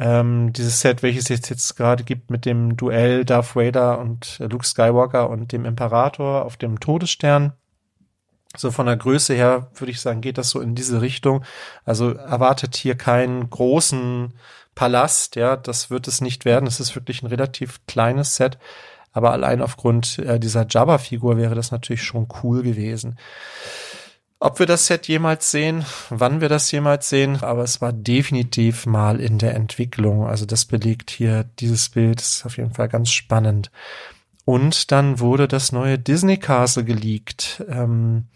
[0.00, 4.66] ähm, dieses Set, welches es jetzt gerade gibt mit dem Duell Darth Vader und Luke
[4.66, 7.52] Skywalker und dem Imperator auf dem Todesstern.
[8.56, 11.44] So von der Größe her würde ich sagen, geht das so in diese Richtung.
[11.84, 14.32] Also erwartet hier keinen großen
[14.74, 16.66] Palast, ja, das wird es nicht werden.
[16.66, 18.58] Es ist wirklich ein relativ kleines Set.
[19.12, 23.18] Aber allein aufgrund äh, dieser Jabba-Figur wäre das natürlich schon cool gewesen.
[24.42, 28.86] Ob wir das Set jemals sehen, wann wir das jemals sehen, aber es war definitiv
[28.86, 30.26] mal in der Entwicklung.
[30.26, 33.70] Also das belegt hier dieses Bild, ist auf jeden Fall ganz spannend.
[34.46, 37.62] Und dann wurde das neue Disney Castle geleakt.
[37.68, 38.28] Ähm,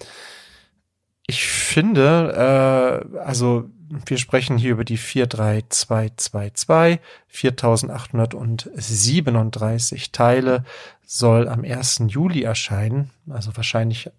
[1.26, 3.70] ich finde, äh, also
[4.04, 10.64] wir sprechen hier über die 43222, 4837 Teile,
[11.06, 12.02] soll am 1.
[12.08, 13.08] Juli erscheinen.
[13.30, 14.10] Also wahrscheinlich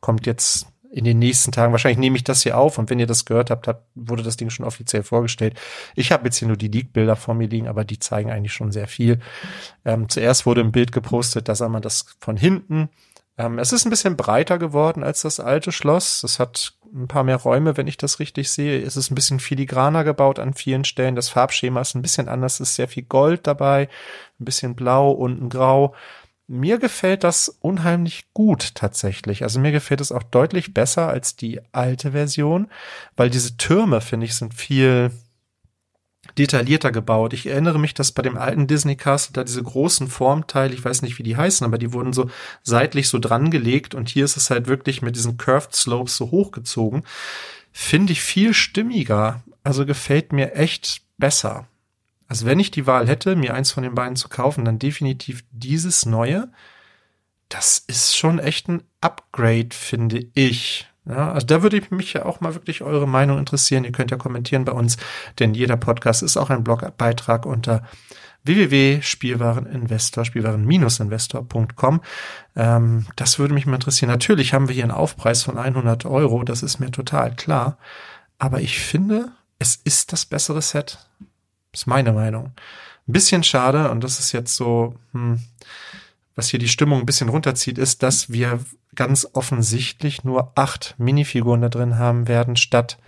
[0.00, 3.06] kommt jetzt in den nächsten Tagen, wahrscheinlich nehme ich das hier auf und wenn ihr
[3.06, 5.58] das gehört habt, hat, wurde das Ding schon offiziell vorgestellt.
[5.94, 8.72] Ich habe jetzt hier nur die Leak-Bilder vor mir liegen, aber die zeigen eigentlich schon
[8.72, 9.20] sehr viel.
[9.84, 12.88] Ähm, zuerst wurde ein Bild gepostet, da sah man das von hinten
[13.38, 16.24] ähm, es ist ein bisschen breiter geworden als das alte Schloss.
[16.24, 18.82] Es hat ein paar mehr Räume, wenn ich das richtig sehe.
[18.82, 21.14] Es ist ein bisschen filigraner gebaut an vielen Stellen.
[21.14, 22.54] Das Farbschema ist ein bisschen anders.
[22.54, 23.88] Es ist sehr viel Gold dabei,
[24.40, 25.94] ein bisschen blau und ein grau.
[26.50, 29.42] Mir gefällt das unheimlich gut tatsächlich.
[29.42, 32.68] Also mir gefällt es auch deutlich besser als die alte Version,
[33.16, 35.10] weil diese Türme, finde ich, sind viel
[36.38, 37.34] detaillierter gebaut.
[37.34, 41.02] Ich erinnere mich, dass bei dem alten Disney Castle da diese großen Formteile, ich weiß
[41.02, 42.30] nicht, wie die heißen, aber die wurden so
[42.62, 46.30] seitlich so dran gelegt und hier ist es halt wirklich mit diesen Curved Slopes so
[46.30, 47.02] hochgezogen.
[47.72, 49.42] Finde ich viel stimmiger.
[49.64, 51.68] Also gefällt mir echt besser.
[52.28, 55.44] Also wenn ich die Wahl hätte, mir eins von den beiden zu kaufen, dann definitiv
[55.50, 56.50] dieses neue.
[57.48, 60.86] Das ist schon echt ein Upgrade, finde ich.
[61.06, 63.84] Ja, also da würde mich ja auch mal wirklich eure Meinung interessieren.
[63.84, 64.98] Ihr könnt ja kommentieren bei uns,
[65.38, 67.82] denn jeder Podcast ist auch ein Blogbeitrag unter
[68.44, 72.02] www.spielwareninvestor, spielwaren-investor.com.
[72.56, 74.10] Ähm, das würde mich mal interessieren.
[74.10, 77.78] Natürlich haben wir hier einen Aufpreis von 100 Euro, das ist mir total klar.
[78.38, 80.98] Aber ich finde, es ist das bessere Set.
[81.72, 82.52] Ist meine Meinung.
[83.06, 85.40] Ein bisschen schade, und das ist jetzt so, hm,
[86.34, 88.60] was hier die Stimmung ein bisschen runterzieht, ist, dass wir
[88.94, 92.98] ganz offensichtlich nur acht Minifiguren da drin haben werden, statt,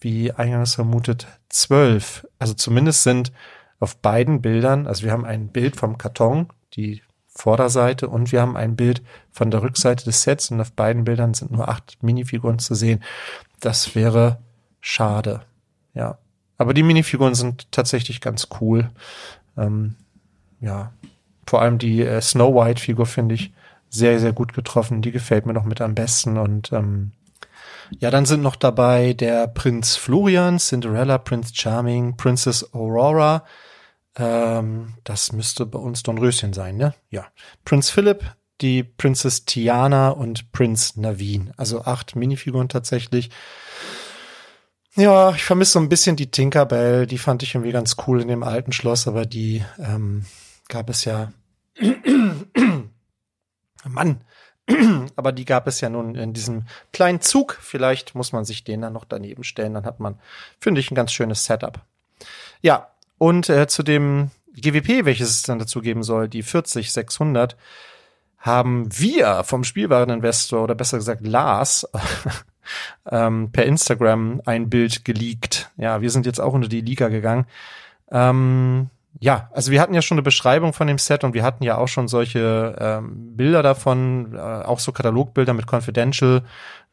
[0.00, 2.26] wie eingangs vermutet, zwölf.
[2.38, 3.32] Also zumindest sind
[3.80, 8.56] auf beiden Bildern, also wir haben ein Bild vom Karton, die Vorderseite, und wir haben
[8.56, 12.58] ein Bild von der Rückseite des Sets und auf beiden Bildern sind nur acht Minifiguren
[12.58, 13.02] zu sehen.
[13.60, 14.38] Das wäre
[14.80, 15.42] schade.
[15.94, 16.18] Ja.
[16.58, 18.90] Aber die Minifiguren sind tatsächlich ganz cool.
[19.56, 19.94] Ähm,
[20.60, 20.92] ja,
[21.46, 23.52] vor allem die äh, Snow White Figur finde ich
[23.88, 25.00] sehr, sehr gut getroffen.
[25.00, 26.36] Die gefällt mir noch mit am besten.
[26.36, 27.12] Und ähm,
[27.98, 33.44] ja, dann sind noch dabei der Prinz Florian, Cinderella, Prince Charming, Princess Aurora.
[34.16, 36.94] Ähm, das müsste bei uns Dornröschen sein, ne?
[37.10, 37.26] Ja.
[37.64, 38.22] Prinz Philip,
[38.60, 41.52] die Princess Tiana und Prinz Navin.
[41.56, 43.30] Also acht Minifiguren tatsächlich.
[44.98, 47.06] Ja, ich vermisse so ein bisschen die Tinkerbell.
[47.06, 50.26] Die fand ich irgendwie ganz cool in dem alten Schloss, aber die ähm,
[50.68, 51.32] gab es ja
[53.84, 54.20] Mann,
[55.16, 57.58] Aber die gab es ja nun in diesem kleinen Zug.
[57.60, 59.74] Vielleicht muss man sich den dann noch daneben stellen.
[59.74, 60.18] Dann hat man,
[60.60, 61.80] finde ich, ein ganz schönes Setup.
[62.60, 67.56] Ja, und äh, zu dem GWP, welches es dann dazu geben soll, die 40600,
[68.38, 71.88] haben wir vom Spielwareninvestor oder besser gesagt Lars
[73.10, 75.70] ähm, per Instagram ein Bild geleakt.
[75.76, 77.46] Ja, wir sind jetzt auch unter die Liga gegangen.
[78.10, 81.64] Ähm, ja, also wir hatten ja schon eine Beschreibung von dem Set und wir hatten
[81.64, 86.42] ja auch schon solche ähm, Bilder davon, äh, auch so Katalogbilder mit Confidential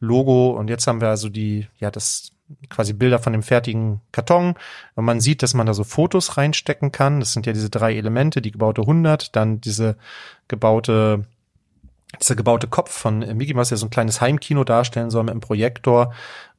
[0.00, 2.32] Logo und jetzt haben wir also die, ja, das
[2.68, 4.54] quasi Bilder von dem fertigen Karton
[4.94, 7.20] und man sieht, dass man da so Fotos reinstecken kann.
[7.20, 9.96] Das sind ja diese drei Elemente, die gebaute 100, dann diese
[10.48, 11.24] gebaute
[12.20, 15.40] dieser gebaute Kopf von Mickey Mouse, der so ein kleines Heimkino darstellen soll mit einem
[15.40, 16.12] Projektor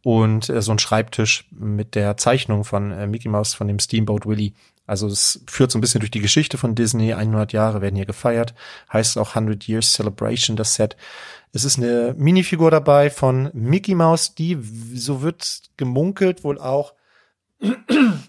[0.03, 4.25] und äh, so ein Schreibtisch mit der Zeichnung von äh, Mickey Mouse von dem Steamboat
[4.25, 4.53] Willie.
[4.85, 7.13] Also es führt so ein bisschen durch die Geschichte von Disney.
[7.13, 8.53] 100 Jahre werden hier gefeiert.
[8.91, 10.95] Heißt auch 100 Years Celebration, das Set.
[11.51, 14.57] Es ist eine Minifigur dabei von Mickey Mouse, die,
[14.93, 16.93] so wird gemunkelt, wohl auch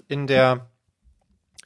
[0.08, 0.67] in der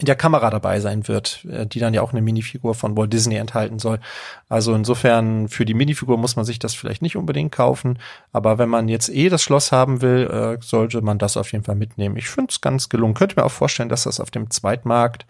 [0.06, 3.36] der Kamera dabei sein wird, äh, die dann ja auch eine Minifigur von Walt Disney
[3.36, 4.00] enthalten soll.
[4.48, 7.98] Also insofern für die Minifigur muss man sich das vielleicht nicht unbedingt kaufen,
[8.32, 11.64] aber wenn man jetzt eh das Schloss haben will, äh, sollte man das auf jeden
[11.64, 12.16] Fall mitnehmen.
[12.16, 13.14] Ich finde es ganz gelungen.
[13.14, 15.26] Könnte mir auch vorstellen, dass das auf dem Zweitmarkt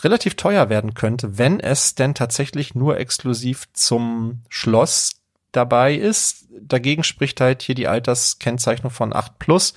[0.00, 5.20] relativ teuer werden könnte, wenn es denn tatsächlich nur exklusiv zum Schloss
[5.52, 6.46] dabei ist.
[6.60, 9.74] Dagegen spricht halt hier die Alterskennzeichnung von 8 plus.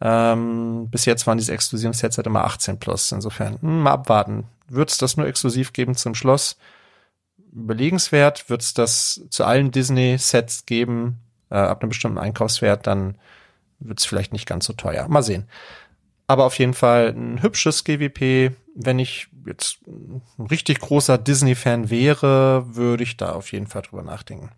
[0.00, 3.12] Ähm, bis jetzt waren diese exklusiven Sets halt immer 18 plus.
[3.12, 4.44] Insofern, hm, mal abwarten.
[4.68, 6.56] Wird es das nur exklusiv geben zum Schloss?
[7.52, 8.48] Überlegenswert.
[8.48, 11.18] Wird es das zu allen Disney-Sets geben,
[11.50, 13.16] äh, ab einem bestimmten Einkaufswert, dann
[13.80, 15.08] wird es vielleicht nicht ganz so teuer.
[15.08, 15.48] Mal sehen.
[16.26, 18.52] Aber auf jeden Fall ein hübsches GWP.
[18.76, 24.02] Wenn ich jetzt ein richtig großer Disney-Fan wäre, würde ich da auf jeden Fall drüber
[24.02, 24.50] nachdenken.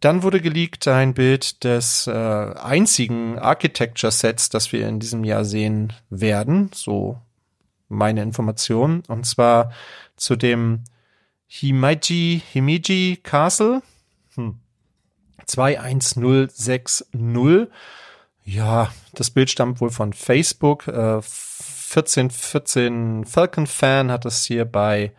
[0.00, 5.92] Dann wurde geleakt ein Bild des äh, einzigen Architecture-Sets, das wir in diesem Jahr sehen
[6.08, 6.70] werden.
[6.72, 7.20] So
[7.88, 9.02] meine Information.
[9.08, 9.72] Und zwar
[10.16, 10.84] zu dem
[11.48, 13.82] Himeji, Himeji Castle.
[14.34, 14.60] Hm.
[15.46, 17.06] 21060.
[18.44, 20.86] Ja, das Bild stammt wohl von Facebook.
[20.86, 21.20] Äh,
[21.90, 25.12] 1414 Falcon Fan hat es hier bei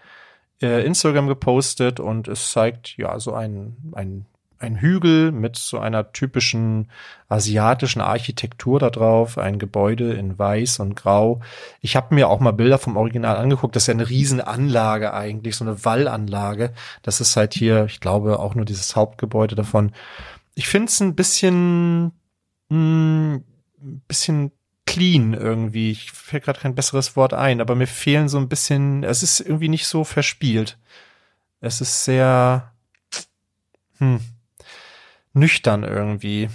[0.62, 4.26] äh, Instagram gepostet und es zeigt ja so ein, ein
[4.60, 6.92] ein Hügel mit so einer typischen
[7.30, 11.42] asiatischen Architektur da drauf, ein Gebäude in weiß und grau.
[11.82, 13.76] Ich habe mir auch mal Bilder vom Original angeguckt.
[13.76, 16.74] Das ist ja eine Riesenanlage eigentlich, so eine Wallanlage.
[17.02, 19.94] Das ist halt hier, ich glaube, auch nur dieses Hauptgebäude davon.
[20.56, 22.12] Ich finde es ein bisschen,
[22.70, 23.44] mh, hm,
[24.08, 24.52] bisschen
[24.86, 25.92] clean irgendwie.
[25.92, 29.40] Ich fällt gerade kein besseres Wort ein, aber mir fehlen so ein bisschen, es ist
[29.40, 30.78] irgendwie nicht so verspielt.
[31.62, 32.74] Es ist sehr,
[34.00, 34.20] hm,
[35.40, 36.50] nüchtern irgendwie.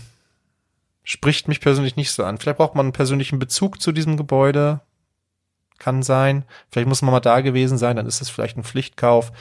[1.03, 2.39] Spricht mich persönlich nicht so an.
[2.39, 4.81] Vielleicht braucht man einen persönlichen Bezug zu diesem Gebäude.
[5.79, 6.45] Kann sein.
[6.71, 9.33] Vielleicht muss man mal da gewesen sein, dann ist es vielleicht ein Pflichtkauf.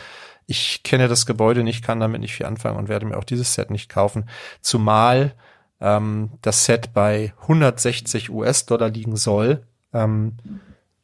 [0.46, 3.54] Ich kenne das Gebäude nicht, kann damit nicht viel anfangen und werde mir auch dieses
[3.54, 4.30] Set nicht kaufen.
[4.62, 5.36] Zumal
[5.80, 9.64] ähm, das Set bei 160 US-Dollar liegen soll.
[9.94, 10.38] Ähm,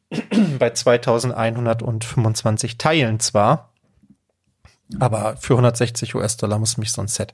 [0.59, 3.69] bei 2125 Teilen zwar.
[4.97, 7.33] Aber für 160 US-Dollar muss mich so ein Set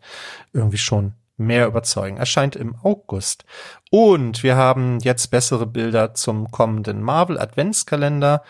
[0.51, 2.17] irgendwie schon mehr überzeugen.
[2.17, 3.45] Erscheint im August.
[3.91, 8.43] Und wir haben jetzt bessere Bilder zum kommenden Marvel Adventskalender.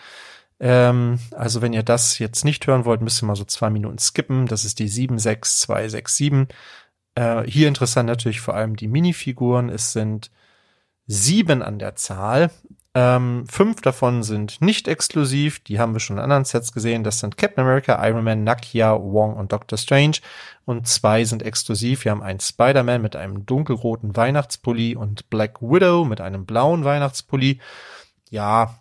[0.58, 3.98] Ähm, also wenn ihr das jetzt nicht hören wollt, müsst ihr mal so zwei Minuten
[3.98, 4.46] skippen.
[4.46, 6.48] Das ist die 76267.
[7.14, 9.68] Äh, hier interessant natürlich vor allem die Minifiguren.
[9.68, 10.30] Es sind
[11.06, 12.50] sieben an der Zahl.
[12.98, 17.04] Ähm, fünf davon sind nicht exklusiv, die haben wir schon in anderen Sets gesehen.
[17.04, 20.16] Das sind Captain America, Iron Man, Nakia, Wong und Doctor Strange.
[20.64, 22.06] Und zwei sind exklusiv.
[22.06, 27.60] Wir haben einen Spider-Man mit einem dunkelroten Weihnachtspulli und Black Widow mit einem blauen Weihnachtspulli.
[28.30, 28.78] Ja,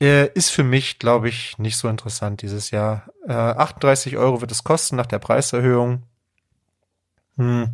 [0.00, 3.08] äh, ist für mich, glaube ich, nicht so interessant dieses Jahr.
[3.26, 6.04] Äh, 38 Euro wird es kosten nach der Preiserhöhung.
[7.38, 7.70] Hm.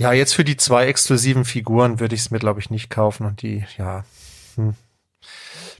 [0.00, 3.26] Ja, jetzt für die zwei exklusiven Figuren würde ich es mir, glaube ich, nicht kaufen.
[3.26, 4.06] Und die, ja,
[4.54, 4.72] hm.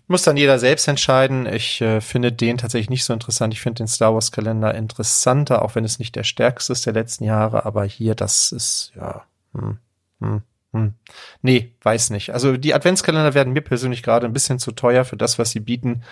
[0.08, 1.46] muss dann jeder selbst entscheiden.
[1.46, 3.54] Ich äh, finde den tatsächlich nicht so interessant.
[3.54, 6.92] Ich finde den Star Wars Kalender interessanter, auch wenn es nicht der stärkste ist der
[6.92, 7.64] letzten Jahre.
[7.64, 9.78] Aber hier, das ist, ja, hm,
[10.20, 10.42] hm,
[10.74, 10.94] hm.
[11.40, 12.34] Nee, weiß nicht.
[12.34, 15.60] Also die Adventskalender werden mir persönlich gerade ein bisschen zu teuer für das, was sie
[15.60, 16.02] bieten.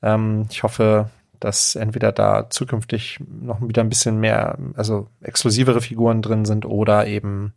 [0.00, 1.10] Ähm, ich hoffe,
[1.44, 7.06] dass entweder da zukünftig noch wieder ein bisschen mehr, also exklusivere Figuren drin sind oder
[7.06, 7.52] eben,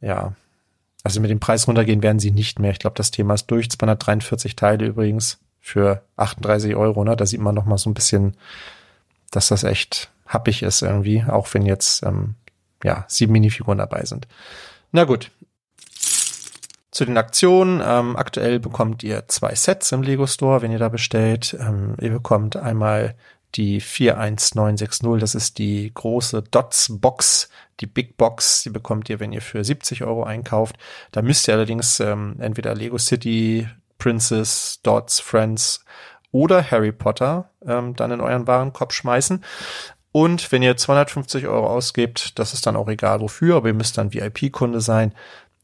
[0.00, 0.34] ja,
[1.02, 2.70] also mit dem Preis runtergehen werden sie nicht mehr.
[2.70, 3.70] Ich glaube, das Thema ist durch.
[3.70, 7.16] 243 Teile übrigens für 38 Euro, ne?
[7.16, 8.36] Da sieht man noch mal so ein bisschen,
[9.30, 12.34] dass das echt happig ist irgendwie, auch wenn jetzt ähm,
[12.84, 14.28] ja sieben Minifiguren dabei sind.
[14.92, 15.30] Na gut.
[16.92, 17.82] Zu den Aktionen.
[17.84, 21.56] Ähm, aktuell bekommt ihr zwei Sets im Lego Store, wenn ihr da bestellt.
[21.58, 23.16] Ähm, ihr bekommt einmal
[23.54, 27.48] die 41960, das ist die große Dots Box,
[27.80, 30.76] die Big Box, die bekommt ihr, wenn ihr für 70 Euro einkauft.
[31.12, 33.68] Da müsst ihr allerdings ähm, entweder Lego City,
[33.98, 35.84] Princess, Dots, Friends
[36.30, 39.42] oder Harry Potter ähm, dann in euren Warenkorb schmeißen.
[40.12, 43.96] Und wenn ihr 250 Euro ausgebt, das ist dann auch egal wofür, aber ihr müsst
[43.96, 45.14] dann VIP-Kunde sein,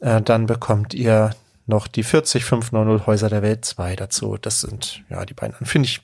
[0.00, 1.30] äh, dann bekommt ihr
[1.66, 4.36] noch die 40590 Häuser der Welt 2 dazu.
[4.38, 5.54] Das sind ja die beiden.
[5.66, 6.00] Finde ich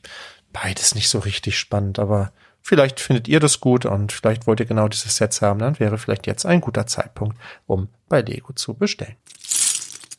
[0.53, 2.33] beides nicht so richtig spannend, aber
[2.63, 5.99] vielleicht findet ihr das gut und vielleicht wollt ihr genau dieses Sets haben, dann wäre
[5.99, 7.37] vielleicht jetzt ein guter Zeitpunkt,
[7.67, 9.17] um bei Lego zu bestellen.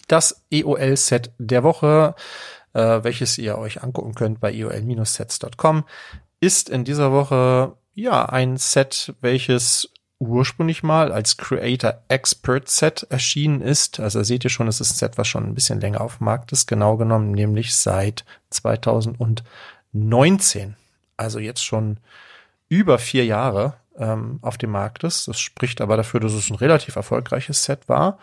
[0.07, 2.15] Das EOL-Set der Woche,
[2.73, 5.85] äh, welches ihr euch angucken könnt bei eol-sets.com,
[6.39, 13.61] ist in dieser Woche ja ein Set, welches ursprünglich mal als Creator Expert Set erschienen
[13.61, 13.99] ist.
[13.99, 16.25] Also seht ihr schon, es ist ein Set, was schon ein bisschen länger auf dem
[16.25, 19.43] Markt ist, genau genommen, nämlich seit 2000 und
[19.91, 20.75] 19,
[21.17, 21.97] also jetzt schon
[22.69, 25.27] über vier Jahre ähm, auf dem Markt ist.
[25.27, 28.17] Das spricht aber dafür, dass es ein relativ erfolgreiches Set war.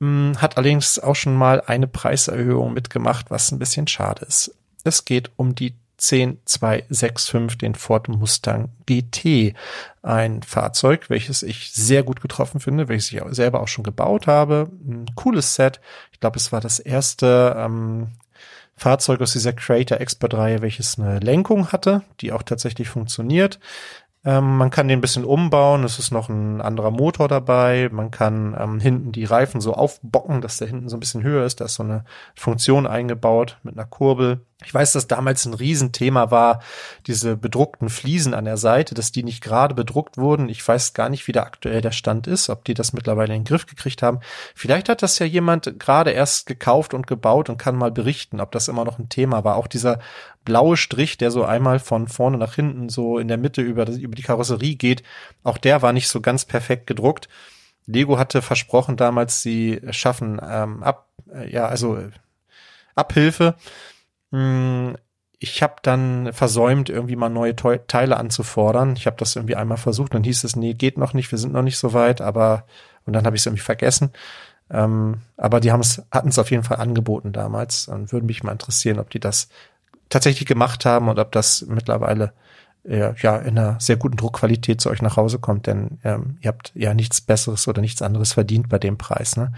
[0.00, 4.54] Hm, hat allerdings auch schon mal eine Preiserhöhung mitgemacht, was ein bisschen schade ist.
[4.84, 9.54] Es geht um die 10265, den Ford Mustang GT.
[10.02, 14.70] Ein Fahrzeug, welches ich sehr gut getroffen finde, welches ich selber auch schon gebaut habe.
[14.86, 15.80] Ein cooles Set.
[16.12, 18.08] Ich glaube, es war das erste ähm,
[18.76, 23.60] Fahrzeug aus dieser Creator Expert Reihe, welches eine Lenkung hatte, die auch tatsächlich funktioniert.
[24.24, 25.84] Ähm, man kann den ein bisschen umbauen.
[25.84, 27.88] Es ist noch ein anderer Motor dabei.
[27.92, 31.44] Man kann ähm, hinten die Reifen so aufbocken, dass der hinten so ein bisschen höher
[31.44, 31.60] ist.
[31.60, 34.44] Da ist so eine Funktion eingebaut mit einer Kurbel.
[34.64, 36.62] Ich weiß, dass damals ein Riesenthema war,
[37.06, 40.48] diese bedruckten Fliesen an der Seite, dass die nicht gerade bedruckt wurden.
[40.48, 43.40] Ich weiß gar nicht, wie der aktuell der Stand ist, ob die das mittlerweile in
[43.40, 44.20] den Griff gekriegt haben.
[44.54, 48.52] Vielleicht hat das ja jemand gerade erst gekauft und gebaut und kann mal berichten, ob
[48.52, 49.56] das immer noch ein Thema war.
[49.56, 49.98] Auch dieser
[50.44, 54.14] blaue Strich, der so einmal von vorne nach hinten so in der Mitte über, über
[54.14, 55.02] die Karosserie geht,
[55.42, 57.28] auch der war nicht so ganz perfekt gedruckt.
[57.86, 62.10] Lego hatte versprochen damals, sie schaffen ähm, ab, äh, ja, also äh,
[62.94, 63.56] Abhilfe
[64.32, 64.96] hm,
[65.38, 68.94] ich habe dann versäumt, irgendwie mal neue Teile anzufordern.
[68.96, 71.52] Ich habe das irgendwie einmal versucht, dann hieß es, nee, geht noch nicht, wir sind
[71.52, 72.64] noch nicht so weit, aber
[73.04, 74.12] und dann habe ich es irgendwie vergessen.
[74.70, 78.98] Ähm, aber die hatten es auf jeden Fall angeboten damals und würde mich mal interessieren,
[79.00, 79.48] ob die das
[80.08, 82.32] tatsächlich gemacht haben und ob das mittlerweile
[82.84, 86.48] äh, ja in einer sehr guten Druckqualität zu euch nach Hause kommt, denn ähm, ihr
[86.48, 89.36] habt ja nichts Besseres oder nichts anderes verdient bei dem Preis.
[89.36, 89.52] Ne?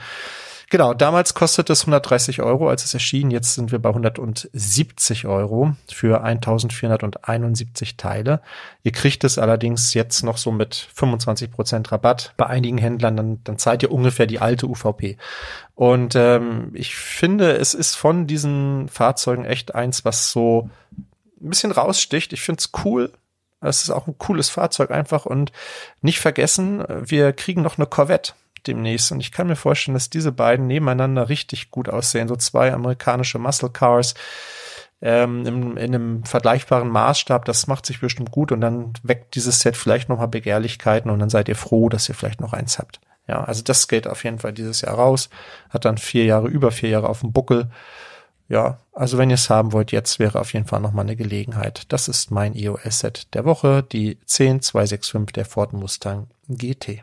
[0.71, 3.31] Genau, damals kostete es 130 Euro, als es erschien.
[3.31, 8.41] Jetzt sind wir bei 170 Euro für 1471 Teile.
[8.83, 12.33] Ihr kriegt es allerdings jetzt noch so mit 25 Prozent Rabatt.
[12.37, 15.17] Bei einigen Händlern, dann, dann zahlt ihr ungefähr die alte UVP.
[15.75, 20.71] Und ähm, ich finde, es ist von diesen Fahrzeugen echt eins, was so
[21.41, 22.33] ein bisschen raussticht.
[22.33, 23.13] Ich finde es cool.
[23.61, 25.51] Es ist auch ein cooles Fahrzeug einfach und
[26.03, 28.35] nicht vergessen, wir kriegen noch eine Corvette
[28.67, 29.13] demnächst.
[29.13, 32.29] Und ich kann mir vorstellen, dass diese beiden nebeneinander richtig gut aussehen.
[32.29, 34.15] So zwei amerikanische Muscle Cars
[35.01, 37.45] ähm, in, in einem vergleichbaren Maßstab.
[37.45, 38.53] Das macht sich bestimmt gut.
[38.53, 42.15] Und dann weckt dieses Set vielleicht nochmal Begehrlichkeiten und dann seid ihr froh, dass ihr
[42.15, 43.01] vielleicht noch eins habt.
[43.27, 45.31] Ja, also das geht auf jeden Fall dieses Jahr raus.
[45.71, 47.71] Hat dann vier Jahre, über vier Jahre auf dem Buckel.
[48.49, 51.85] Ja, also wenn ihr es haben wollt, jetzt wäre auf jeden Fall nochmal eine Gelegenheit.
[51.93, 57.03] Das ist mein EOS-Set der Woche, die 10265 der Ford Mustang GT.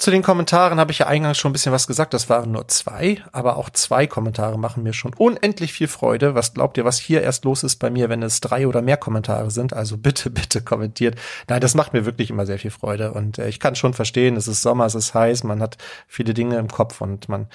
[0.00, 2.14] Zu den Kommentaren habe ich ja eingangs schon ein bisschen was gesagt.
[2.14, 6.34] Das waren nur zwei, aber auch zwei Kommentare machen mir schon unendlich viel Freude.
[6.34, 8.96] Was glaubt ihr, was hier erst los ist bei mir, wenn es drei oder mehr
[8.96, 9.74] Kommentare sind?
[9.74, 11.18] Also bitte, bitte kommentiert.
[11.48, 14.36] Nein, das macht mir wirklich immer sehr viel Freude und äh, ich kann schon verstehen,
[14.36, 15.76] es ist Sommer, es ist heiß, man hat
[16.08, 17.48] viele Dinge im Kopf und man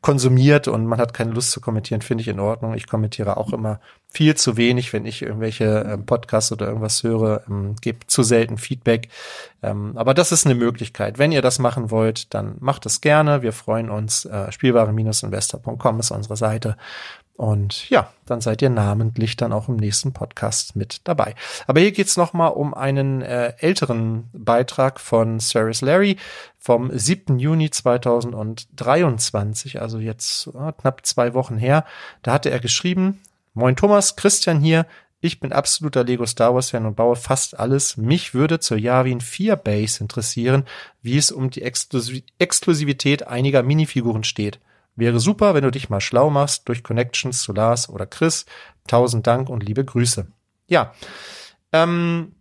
[0.00, 2.74] konsumiert und man hat keine Lust zu kommentieren, finde ich in Ordnung.
[2.74, 3.78] Ich kommentiere auch immer
[4.12, 8.58] viel zu wenig, wenn ich irgendwelche ähm, Podcasts oder irgendwas höre, ähm, gebe zu selten
[8.58, 9.08] Feedback.
[9.62, 11.18] Ähm, aber das ist eine Möglichkeit.
[11.18, 13.42] Wenn ihr das machen wollt, dann macht es gerne.
[13.42, 14.26] Wir freuen uns.
[14.26, 16.76] Äh, Spielware-investor.com ist unsere Seite.
[17.34, 21.34] Und ja, dann seid ihr namentlich dann auch im nächsten Podcast mit dabei.
[21.66, 26.18] Aber hier geht's noch mal um einen äh, älteren Beitrag von Cyrus Larry
[26.58, 27.38] vom 7.
[27.38, 31.86] Juni 2023, also jetzt äh, knapp zwei Wochen her.
[32.22, 33.20] Da hatte er geschrieben,
[33.54, 34.86] Moin Thomas, Christian hier.
[35.20, 37.96] Ich bin absoluter Lego Star Wars Fan und baue fast alles.
[37.96, 40.64] Mich würde zur Yavin 4 Base interessieren,
[41.02, 44.58] wie es um die Exklusivität einiger Minifiguren steht.
[44.96, 48.46] Wäre super, wenn du dich mal schlau machst durch Connections zu Lars oder Chris.
[48.86, 50.26] Tausend Dank und liebe Grüße.
[50.66, 50.94] Ja,
[51.72, 52.34] ähm,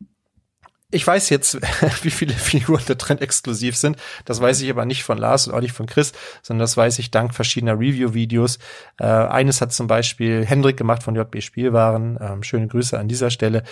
[0.91, 1.57] ich weiß jetzt,
[2.03, 3.97] wie viele Figuren da drin exklusiv sind.
[4.25, 6.11] Das weiß ich aber nicht von Lars und auch nicht von Chris,
[6.41, 8.59] sondern das weiß ich dank verschiedener Review-Videos.
[8.99, 12.17] Äh, eines hat zum Beispiel Hendrik gemacht von JB Spielwaren.
[12.21, 13.63] Ähm, schöne Grüße an dieser Stelle.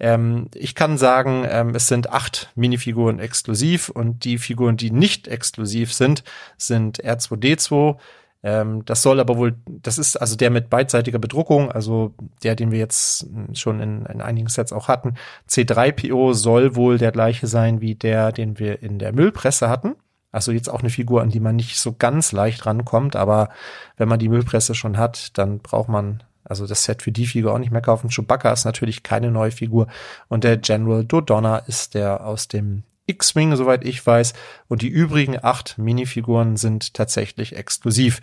[0.00, 5.28] Ähm, ich kann sagen, ähm, es sind acht Minifiguren exklusiv und die Figuren, die nicht
[5.28, 6.24] exklusiv sind,
[6.56, 7.98] sind R2D2,
[8.42, 12.72] ähm, das soll aber wohl, das ist also der mit beidseitiger Bedruckung, also der, den
[12.72, 15.14] wir jetzt schon in, in einigen Sets auch hatten.
[15.48, 19.94] C3PO soll wohl der gleiche sein wie der, den wir in der Müllpresse hatten.
[20.32, 23.50] Also jetzt auch eine Figur, an die man nicht so ganz leicht rankommt, aber
[23.96, 27.54] wenn man die Müllpresse schon hat, dann braucht man also das Set für die Figur
[27.54, 28.10] auch nicht mehr kaufen.
[28.10, 29.86] Chewbacca ist natürlich keine neue Figur
[30.28, 32.82] und der General Dodonna ist der aus dem
[33.12, 34.34] X-Wing, soweit ich weiß.
[34.68, 38.20] Und die übrigen acht Minifiguren sind tatsächlich exklusiv.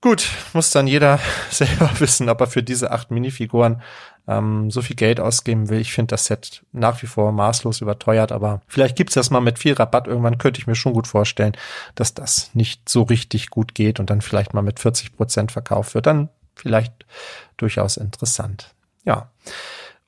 [0.00, 1.18] Gut, muss dann jeder
[1.50, 3.82] selber wissen, ob er für diese acht Minifiguren
[4.28, 5.80] ähm, so viel Geld ausgeben will.
[5.80, 9.58] Ich finde das Set nach wie vor maßlos überteuert, aber vielleicht gibt's das mal mit
[9.58, 10.06] viel Rabatt.
[10.06, 11.56] Irgendwann könnte ich mir schon gut vorstellen,
[11.96, 15.94] dass das nicht so richtig gut geht und dann vielleicht mal mit 40 Prozent verkauft
[15.94, 16.06] wird.
[16.06, 16.92] Dann vielleicht
[17.56, 18.74] durchaus interessant.
[19.04, 19.30] Ja.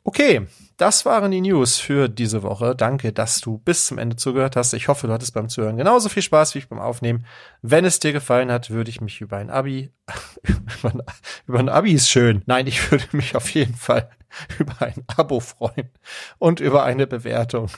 [0.03, 0.47] Okay,
[0.79, 2.75] das waren die News für diese Woche.
[2.75, 4.73] Danke, dass du bis zum Ende zugehört hast.
[4.73, 7.27] Ich hoffe, du hattest beim Zuhören genauso viel Spaß wie ich beim Aufnehmen.
[7.61, 9.93] Wenn es dir gefallen hat, würde ich mich über ein Abi,
[11.47, 12.43] über ein, Abi ist schön.
[12.47, 14.09] Nein, ich würde mich auf jeden Fall
[14.59, 15.91] über ein Abo freuen
[16.39, 17.71] und über eine Bewertung.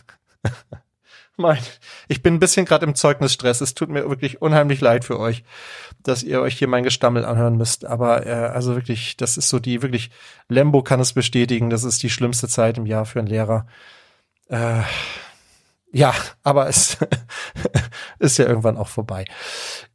[1.43, 1.59] mein,
[2.09, 3.61] ich bin ein bisschen gerade im Zeugnisstress.
[3.61, 5.45] Es tut mir wirklich unheimlich leid für euch,
[6.03, 7.85] dass ihr euch hier mein Gestammel anhören müsst.
[7.85, 10.11] Aber äh, also wirklich, das ist so die wirklich.
[10.49, 11.71] Lembo kann es bestätigen.
[11.71, 13.67] Das ist die schlimmste Zeit im Jahr für einen Lehrer.
[14.49, 14.83] Äh,
[15.93, 16.97] ja, aber es
[18.19, 19.27] ist ja irgendwann auch vorbei.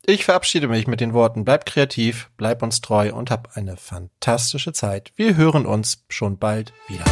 [0.05, 4.73] Ich verabschiede mich mit den Worten, bleib kreativ, bleib uns treu und hab eine fantastische
[4.73, 5.11] Zeit.
[5.15, 7.03] Wir hören uns schon bald wieder.